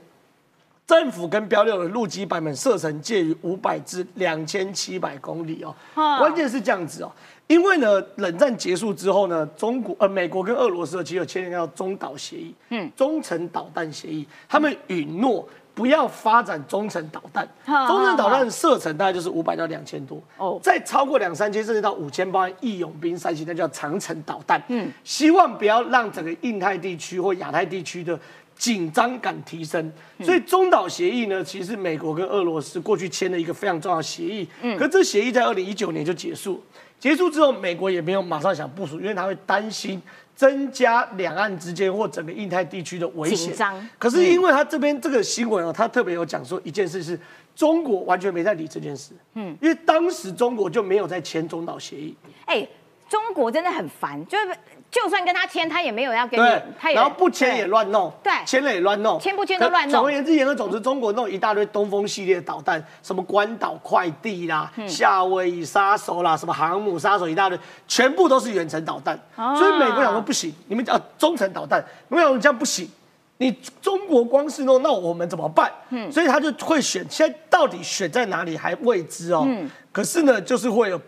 [0.92, 5.74] 政府跟标六的陆基版本射程介于五百至两千七百公里哦。
[5.96, 7.10] 关键是这样子哦，
[7.48, 28.20] 因为呢，冷战结束之后呢，中国呃美国跟俄罗斯其实有签订叫中导协议，嗯，中程导弹协议，他们允诺不要发展中程导弹，中程导弹射程大概就是五百到两千多，哦，再超过两三千甚至到五千，包含义勇兵三型，那叫长程导弹，嗯，希望不要让整个印太地区或亚太地区的。
[28.62, 29.92] 紧张感提升，
[30.22, 34.48] 所以中导协议呢，其实美国跟俄罗斯过去签了一个非常重要的协议。
[34.62, 36.64] 嗯，可这协议在二零一九年就结束，
[37.00, 40.00] 结束之后，美国也没有马上想部署，因为他会担心
[40.36, 43.52] 增加两岸之间或整个印太地区的危险。
[43.98, 47.20] 可是因为他这边这个新闻哦，他特别有讲说一件事是，
[47.56, 49.14] 中国完全没在理这件事。
[49.34, 52.16] 嗯，因为当时中国就没有在签中导协议。
[52.46, 52.68] 哎，
[53.10, 54.56] 中国真的很烦，就是。
[54.92, 56.44] 就算跟他签，他也没有要给你，
[56.78, 59.92] 他然后不签也乱弄，对，签了也乱弄，签不签都乱弄。
[59.92, 69.18] 总而言之，言而总之，中国弄一大堆东风系列导弹，什么关岛快递啦、夏威夷杀手啦、什么航母杀手一大堆，全部都是远程导弹。
[69.36, 72.90] 所以美国讲说不行，你们讲中程导弹，美国讲这样不行，
[73.38, 73.50] 你
[73.82, 75.72] 中国光是弄，那我们怎么办？
[75.92, 79.44] 嗯，所以他就会选，现在到底选在哪里还未知哦。
[79.48, 81.00] 嗯，可是呢，就是会有。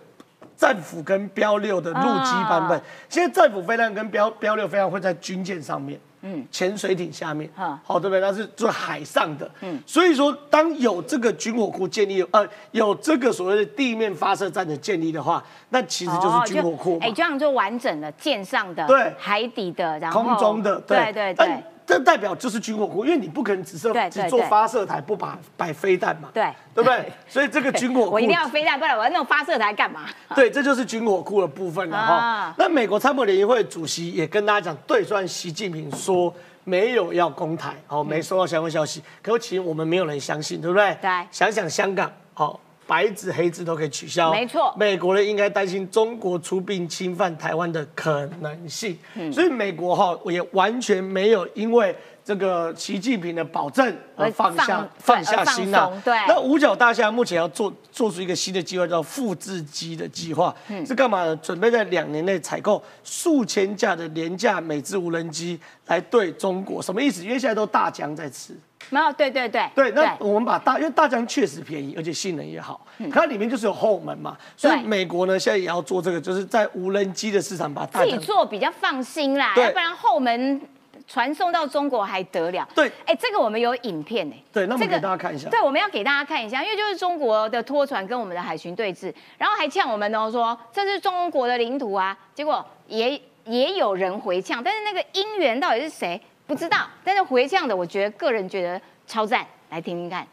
[0.55, 7.49] 战斧跟标六的陆基版本，现在战斧飞弹跟标标六飞弹会在军舰上面，嗯，潜水艇下面，
[7.83, 8.19] 好对不对？
[8.19, 21.11] 那是做海上的，嗯，所以说当有这个军火库建立，呃，有这个所谓的地面发射站的建立的话，那其实就是军火库，哎，这样就完整的舰上的，对，海底的，然后空中的，对。
[21.11, 21.63] 对对。
[21.85, 27.11] 这代表就是军火库，因为你不可能只是只做发射台，不把摆飞弹嘛，对对不对？
[27.27, 30.01] 所以这个军火库我一定要飞弹，不然我要弄发射台干嘛？
[30.35, 32.53] 对，这就是军火库的部分了哈。
[32.57, 40.97] 那美国参谋联谊会主席也跟大家讲，对，虽然习近平说没有要攻台，哦，没收到相关消息，可其实我们没有人相信，对不对？
[41.01, 42.59] 对，想想香港，好。
[42.85, 44.73] 白纸黑字都可以取消，没错。
[44.77, 48.97] 美国人应该担心中国出兵侵犯台湾的可能性，
[49.31, 55.91] 所以美国哈也完全没有因为这个习近平的保证而放下放下心呐。
[56.05, 56.17] 对。
[56.27, 60.55] 那五角大厦目前要做做出一个新的计划，叫复制机的计划，
[60.85, 61.35] 是干嘛呢？
[61.37, 67.23] 准备在两年内采购数千架的廉价美制无人机来对中国，什么意思？
[67.23, 68.55] 因为现在都大疆在吃。
[68.89, 80.61] 没有，对对对，对，那我们把大，因为大疆确实便宜，而且性能也好，可它里面就是有后门嘛，所以美国呢现在也要做这个，就是在无人机的市场把自己做比较放心啦，要不然后门
[81.07, 82.67] 传送到中国还得了？
[82.75, 96.19] 对，哎，这个我们有影片哎，对，那我们给大家看一下，对，我们要给大家看一下，因为就是中国的拖船跟我们的海巡对峙，然后还呛我们哦，说这是中国的领土啊，结果也也有人回呛，但是那个因缘到底是谁？
[96.45, 100.27] 不知道，但是回呛的，我觉得个人觉得超赞，来听听看。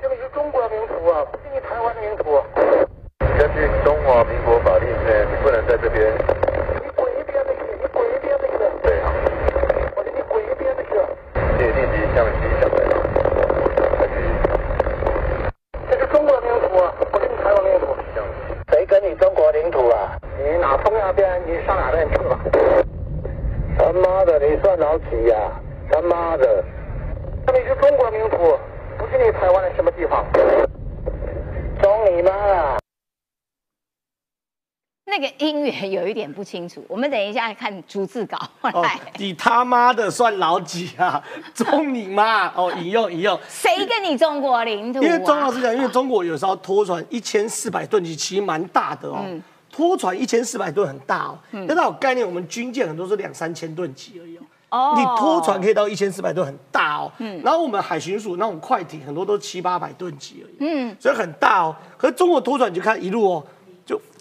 [0.00, 2.40] 这个是中国领土啊，不是你台湾的领土。
[3.38, 6.14] 根据中华民国法律，你不能在这边。
[6.14, 7.50] 你滚一边去，
[7.80, 8.46] 你滚一边去。
[8.82, 9.12] 对啊。
[9.96, 10.84] 我说你滚一边去。
[11.66, 12.76] 立即向西向北。
[15.90, 16.68] 这是中国领土，
[17.10, 17.86] 不是台湾领土。
[18.70, 20.18] 谁跟你中国领土啊？
[20.38, 22.38] 你哪东哪边，你上哪边去吧。
[23.78, 25.36] 他妈的，你算老几呀？
[25.90, 26.64] 他妈的，
[27.46, 28.58] 这里是中国领土，
[28.98, 30.24] 不是你台湾的什么地方。
[31.82, 32.78] 中你妈啊！
[35.08, 38.36] 那个音源有一点不清楚，我们等一下看逐字稿。
[38.82, 41.22] 来，你他妈的算老几啊？
[41.54, 42.48] 中你妈！
[42.48, 43.38] 哦，引用引用。
[43.48, 45.00] 谁跟你中国领土？
[45.00, 49.24] 因为庄老师讲，因为中国有时候拖船一千四百吨级，其实蛮大的哦。
[49.70, 51.38] 拖船一千四百吨很大哦，
[51.68, 54.36] 但它有概念，我们军舰很多是两三千吨级而已
[54.70, 54.94] 哦。
[54.96, 57.12] 你拖船可以到一千四百吨，很大哦。
[57.18, 57.40] 嗯。
[57.44, 60.56] 然后我们海巡署那种快艇很多都七八百吨级而已。
[60.58, 60.96] 嗯。
[60.98, 61.76] 所以很大哦。
[61.96, 63.46] 可是中国拖船你就看一路哦，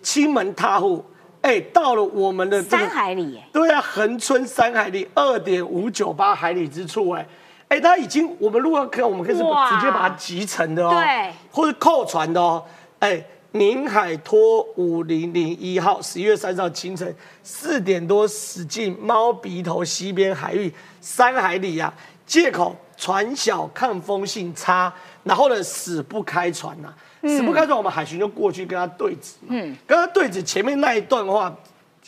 [0.05, 1.03] 就亲门踏户，
[1.41, 3.41] 哎，到了我们的三海里。
[3.51, 7.27] 对啊，横村三海里，二点五九八海里之处，哎，
[7.69, 9.41] 哎，它已经我们如果可，我们可以直
[9.81, 12.63] 接把它集成的哦，对，或者扣船的哦，
[12.99, 13.25] 哎。
[13.55, 21.93] 宁海托五零零一号，十一月三号清晨四点多驶进猫鼻头西边海域三海里啊，
[22.25, 24.93] 借口船小抗风性差，
[25.23, 26.93] 然后呢死不开船呐、
[27.27, 31.53] 死不开船，我们海巡就过去跟他对峙，嗯，跟他对峙前面那一段的话，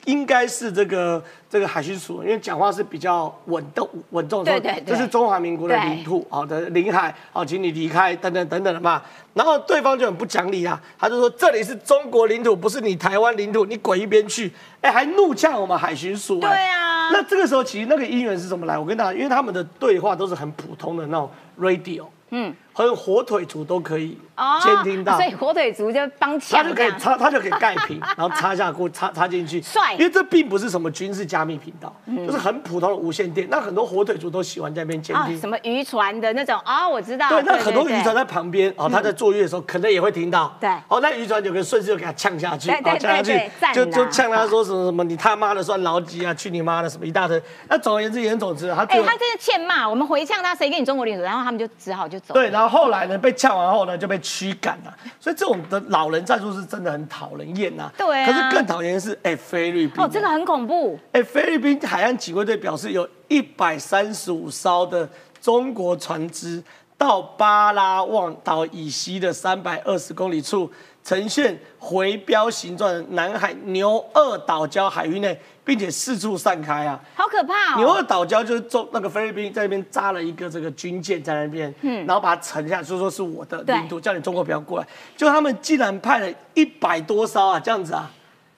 [0.06, 9.02] 应该是这个这个海巡署，因为讲话是比较稳重稳重的说，对对对这是中华民国的对领土，好的领海，好，请你离开，等等等等的嘛。
[9.34, 14.52] 然后对方就很不讲理啊，他就说这里是中国领土，不是你台湾领土，你滚一边去，
[14.82, 17.10] 哎，还怒呛我们海巡署、哎对啊。
[17.12, 18.78] 那这个时候其实那个音源是怎么来？
[18.78, 24.16] 我跟大家，因为他们的对话都是很普通的那种 radio，嗯，和火腿族都可以
[24.64, 26.92] 监听到，哦所以火腿族就帮他就可以。
[27.00, 31.92] 插，他就可以盖屏， 然后插下锅插插进去，帅因为这并不是什么军事加密频道，
[32.28, 33.48] 就是很普通的无线电。
[33.50, 35.40] 那很多火腿族都喜欢在那边监啊，听。
[35.40, 37.30] 什么渔船的那种哦、我知道。
[37.30, 40.56] 对，那很多渔船在旁边哦，他在坐月的时候可能也会听到。
[40.60, 47.42] 对哦，那渔船就可以顺势就给他呛下去，对对哦呛下去，就就呛他说什么什么你他妈的算老几啊，去你妈的什么一大堆。
[47.68, 51.24] 那总而言之言总之，他哎、他真的欠骂，我们回呛他，谁跟你中国领土？
[51.24, 52.36] 然后他们就只好就走。
[52.36, 54.96] 对，然后后来呢，被呛完后呢，就被驱赶了。
[55.20, 57.92] 所以这种的老人战术是真的很讨人厌呐。
[57.98, 60.04] 对啊可是更讨厌的是，哎，菲律宾。
[60.04, 61.00] 哦，这个很恐怖。
[61.12, 65.08] 哎，菲律宾海岸警卫队表示，有一百三十五艘的
[65.42, 66.64] 中国船只
[66.98, 70.72] 到巴拉望岛以西的三百二十公里处，
[71.04, 76.98] 呈现回标形状的南海牛二岛礁海域内，并且四处散开啊。
[77.14, 77.96] 好可怕牛哦！
[77.98, 84.88] 二岛礁就是中那个菲律宾在那边扎了一个这个军舰在那边，嗯，然后把它沉下，就说是我的领土，叫你中国不要过来。
[85.18, 88.10] 就他们竟然派了一百多艘啊，这样子啊，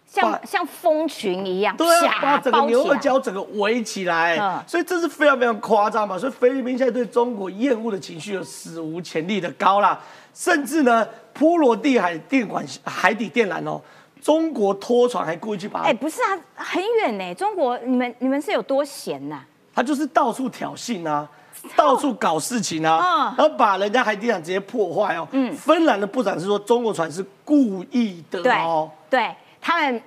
[0.05, 6.15] 像像蜂群一样，对啊，把整个牛二包起来礁整个围起来，嗯所以这是非常非常夸张嘛。
[6.17, 9.99] 所以菲律宾现在对中国厌恶的情绪有史无前例的高啦，
[10.33, 13.81] 甚至呢，波罗的海电管海底电缆哦，
[14.21, 17.33] 中国拖船还故意去把它哎、不是啊，很远呢。
[17.35, 19.41] 中国，你们你们是有多闲呐、
[19.73, 21.27] 他就是到处挑衅啊，
[21.75, 25.27] 到处搞事情啊，嗯然后把人家海底缆直接破坏哦。
[25.31, 28.89] 嗯，芬兰的部长是说中国船是故意的对哦。
[29.09, 30.01] 对，他们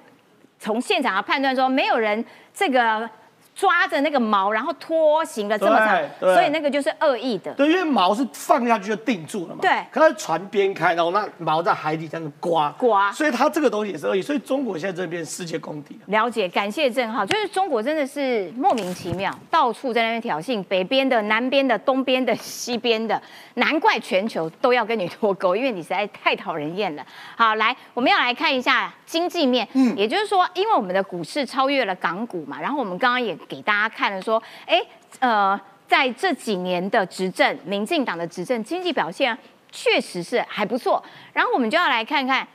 [0.61, 3.09] 从现场的判断说，没有人这个
[3.55, 7.53] 抓着那个毛，然后拖行了这么长所以那个就是恶意的。
[7.53, 9.59] 对，因为毛是放下去就定住了嘛。
[9.61, 14.23] 对可它是船边开，然后那毛在海底这样刮刮所以它这个东西也是恶意。
[14.23, 16.01] 所以中国现在这边世界公敌了。
[16.07, 17.27] 了解，感谢郑浩。
[17.27, 23.21] 就是中国真的是莫名其妙，到处在那边挑衅，北边的、南边的、东边的、西边的，
[23.55, 27.05] 难怪全球都要跟你脱钩，因为你实在太讨人厌了。
[27.37, 34.83] 好，来，我们要来看一下经济面，嗯，也就是说，因为我们的股市超越了港股嘛，然后我们刚刚也给大家看了说，哎，
[35.19, 39.37] 呃，在这几年的执政，民进党的执政经济表现
[39.71, 41.05] 确实是还不错，
[41.35, 42.49] 然后我们就要来看看。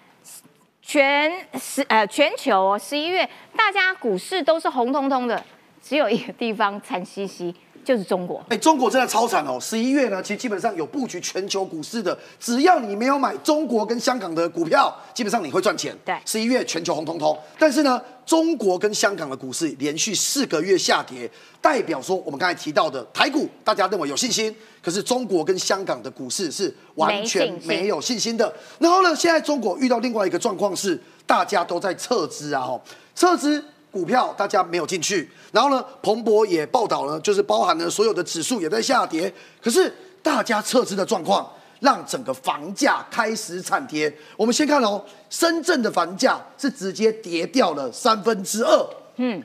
[0.82, 1.30] 全
[1.60, 5.44] 十呃全球哦十一月，大家股市都是红彤彤的，
[5.82, 7.54] 只有一个地方惨兮兮，
[7.88, 8.44] 就是中国。
[8.50, 9.58] 哎，中国真的超惨哦！
[9.62, 15.98] 十一月呢，其实基本上有布局全球股市的，只要你没有买中国跟香港的股票，基本上你会赚钱。
[16.04, 21.32] 对十一月全球红彤彤，但是呢，中国跟香港的股市连续四个月下跌，
[21.62, 28.54] 代表说我们刚才提到的台股，大家认为有信心，可是中国跟香港的股市是完全没有信心的。
[28.80, 32.82] 然后呢，现在中国遇到另外一个状况是，大家都在撤资啊，吼，
[33.16, 33.64] 撤资。
[33.92, 44.14] 股票大家没有进去，然后呢，彭博也报道了，就是包含了所有的指数也在下跌，可是大家撤资的状况，让整个房价开始惨跌。
[44.36, 49.42] 我们先看哦，深圳的房价是直接跌掉了三分之二，嗯，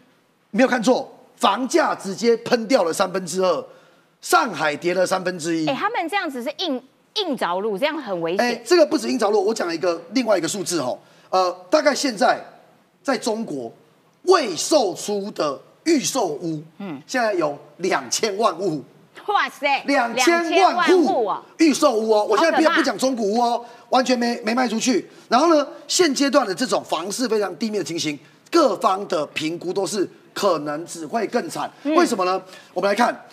[0.51, 3.65] 没有看错，房价直接喷掉了三分之二，
[4.21, 5.75] 上海跌了三分之一哎、。
[5.75, 6.83] 他们这样子是硬
[7.15, 8.63] 硬着陆，这样很危哎、险。
[8.67, 10.99] 这个不止硬着陆，我讲一个另外一个数字哦，
[11.31, 12.43] 呃，大概现在
[13.03, 13.73] 在中国
[14.23, 18.83] 未售出的预售屋，嗯，现在有两千万户，
[19.27, 21.43] 哇塞，两千万户哦！
[21.59, 25.09] 预售屋哦，我现在不不讲中古屋哦，完全没没卖出去。
[25.29, 28.19] 然后呢，现阶段的这种房市非常低迷的情形，
[28.51, 31.71] 各方的评估都是可能只会更惨。
[31.83, 32.41] 嗯为什么呢？
[32.73, 33.27] 我们来看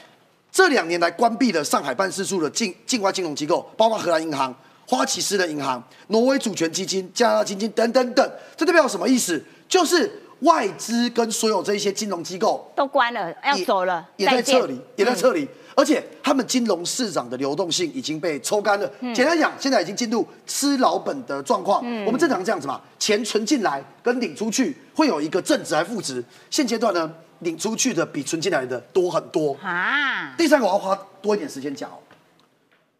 [0.52, 4.54] 这两年来关闭的上海办事处的境境外金融机构，包括荷兰银行、
[4.88, 9.44] 花旗私人银行、挪威主权基金、加拿大基金等等等，这代表什么意思？
[9.68, 10.12] 就是
[10.42, 15.48] 外资跟所有这些金融机构都关了，要也走了，也在撤离，也在撤离。
[15.76, 18.92] 而且他们金融市场的流动性已经被抽干了。
[19.14, 21.80] 简单讲，现在已经进入吃老本的状况。
[22.06, 26.22] 我们正常这样子嘛，钱存进来跟领出去会有一个正值还负值。
[26.50, 27.10] 现阶段呢，
[27.40, 29.56] 领出去的比存进来的多很多。
[29.64, 30.34] 啊！
[30.38, 31.96] 第三个我要花多一点时间讲哦。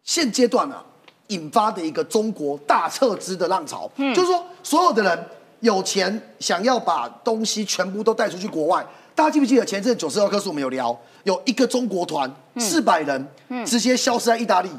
[0.02, 0.82] 现阶段啊，
[1.26, 5.26] 引发的一个中国大撤资的浪潮，就是说所有的人
[5.60, 8.84] 有钱想要把东西全部都带出去国外。
[9.14, 13.28] 大家记不记得前一阵九十二棵树我们有聊，有一个中国团四百人
[13.66, 14.70] 直接消失在意大利，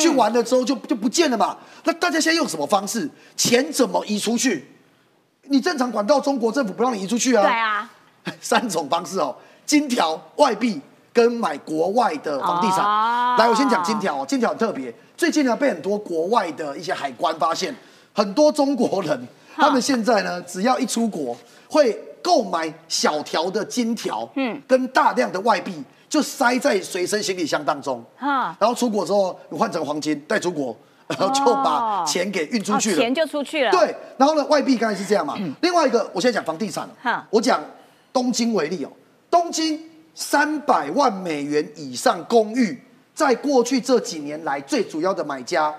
[0.00, 1.56] 去完了之后就就不见了嘛。
[1.84, 3.10] 那大家现在用什么方式？
[3.36, 4.66] 钱怎么移出去？
[5.48, 7.42] 你正常管道，中国政府不让你移出去啊。
[7.42, 7.90] 对啊，
[8.40, 10.80] 三种方式哦：金条、外币
[11.12, 12.78] 跟买国外的房地产。
[12.78, 17.74] 哦来，我先讲金条哦，金条很特别，最近呢被很多国外的一些海关发现，
[18.14, 21.36] 很多中国人他们现在呢，只要一出国，
[21.68, 28.02] 会购买小条的金条，嗯，跟大量的外币，就塞在随身行李箱当中。
[28.16, 30.76] 哈，然后出国之后换成黄金带出国，
[31.06, 32.96] 然后就把钱给运出去了。
[32.96, 35.36] 哦钱就出去了。，对，然后呢，外币刚才是这样嘛。
[35.60, 37.62] 另外一个，我现在讲房地产哈，我讲
[38.12, 38.90] 东京为例哦，
[39.30, 39.80] 东京
[40.14, 42.80] 三百万美元以上公寓，
[43.14, 45.74] 在过去这几年来，最主要的买家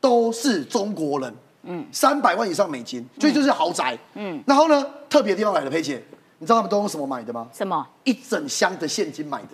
[0.00, 1.34] 都是中国人。
[1.64, 3.96] 嗯，三百万以上美金，所以就是豪宅。
[4.14, 6.02] 嗯，然后呢，特别地方来的，佩姐，
[6.38, 7.48] 你知道他们都用什么买的吗？
[7.52, 7.86] 什么？
[8.04, 9.48] 一整箱的现金买的。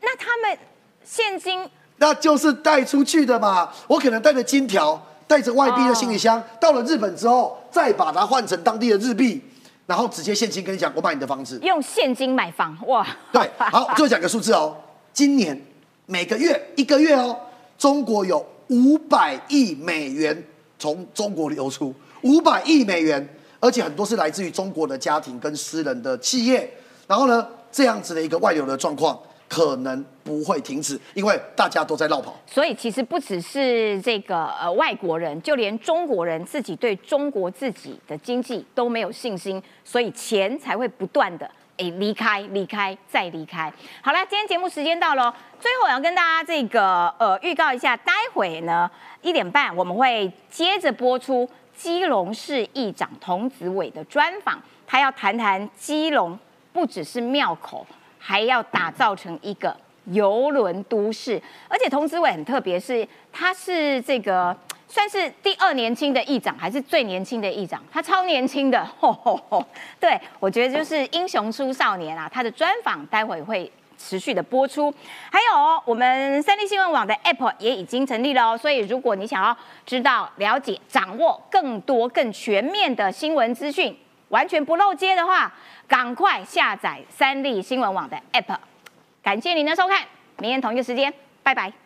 [0.00, 0.58] 那他们
[1.04, 3.72] 现金那就是带出去的嘛。
[3.86, 9.42] 我可能带着金条，带着外币的行李箱，到了日本之后，再把它换成当地的日币，
[9.86, 11.58] 然后直接现金跟你讲，我买你的房子。
[11.62, 13.06] 用现金买房，哇！
[13.32, 14.76] 对，好，最后讲个数字哦，
[15.12, 15.60] 今年
[16.06, 17.36] 每个月一个月哦，
[17.78, 20.44] 中国有五百亿美元
[20.84, 23.26] 从中国流出，五百亿美元，
[23.58, 26.70] 而且很多是来自于中国的家庭跟私人的企业。
[27.06, 29.18] 然后呢，这样子的一个外流的状况
[29.48, 32.36] 可能不会停止，因为大家都在绕跑。
[32.46, 43.72] 所以其实不只是这个呃外国人，就连中国人自己对中国自己的经济都没有信心，所以钱才会不断的诶离开、离开再离开。
[44.02, 48.90] 好了，今天节目时间到了，最后我要跟大家这个呃预告一下，待会呢
[49.24, 56.38] 一点半我们会接着播出基隆市议长童子伟的专访，他要谈谈基隆
[56.72, 57.84] 不只是庙口。
[58.26, 64.56] 还要打造成一个游轮都市，而且童子伟很特别，是他是这个
[64.88, 67.82] 算是第二年轻的议长，还是最年轻的议长？
[67.92, 69.62] 他超年轻的，吼吼吼！
[70.00, 73.70] 对我觉得就是英雄出少年啊，他的专访待会会。
[73.98, 74.92] 持续的播出，
[75.30, 83.96] 还有我们三立新闻网的 App 也已经成立了哦，所以如果你想要知道、了解、掌握更多、更全面的新闻资讯，
[84.28, 85.52] 完全不漏接的话，
[85.86, 88.56] 赶快下载三立新闻网的 App。
[89.22, 90.02] 感谢您的收看，
[90.38, 91.83] 明天同一个时间，拜拜。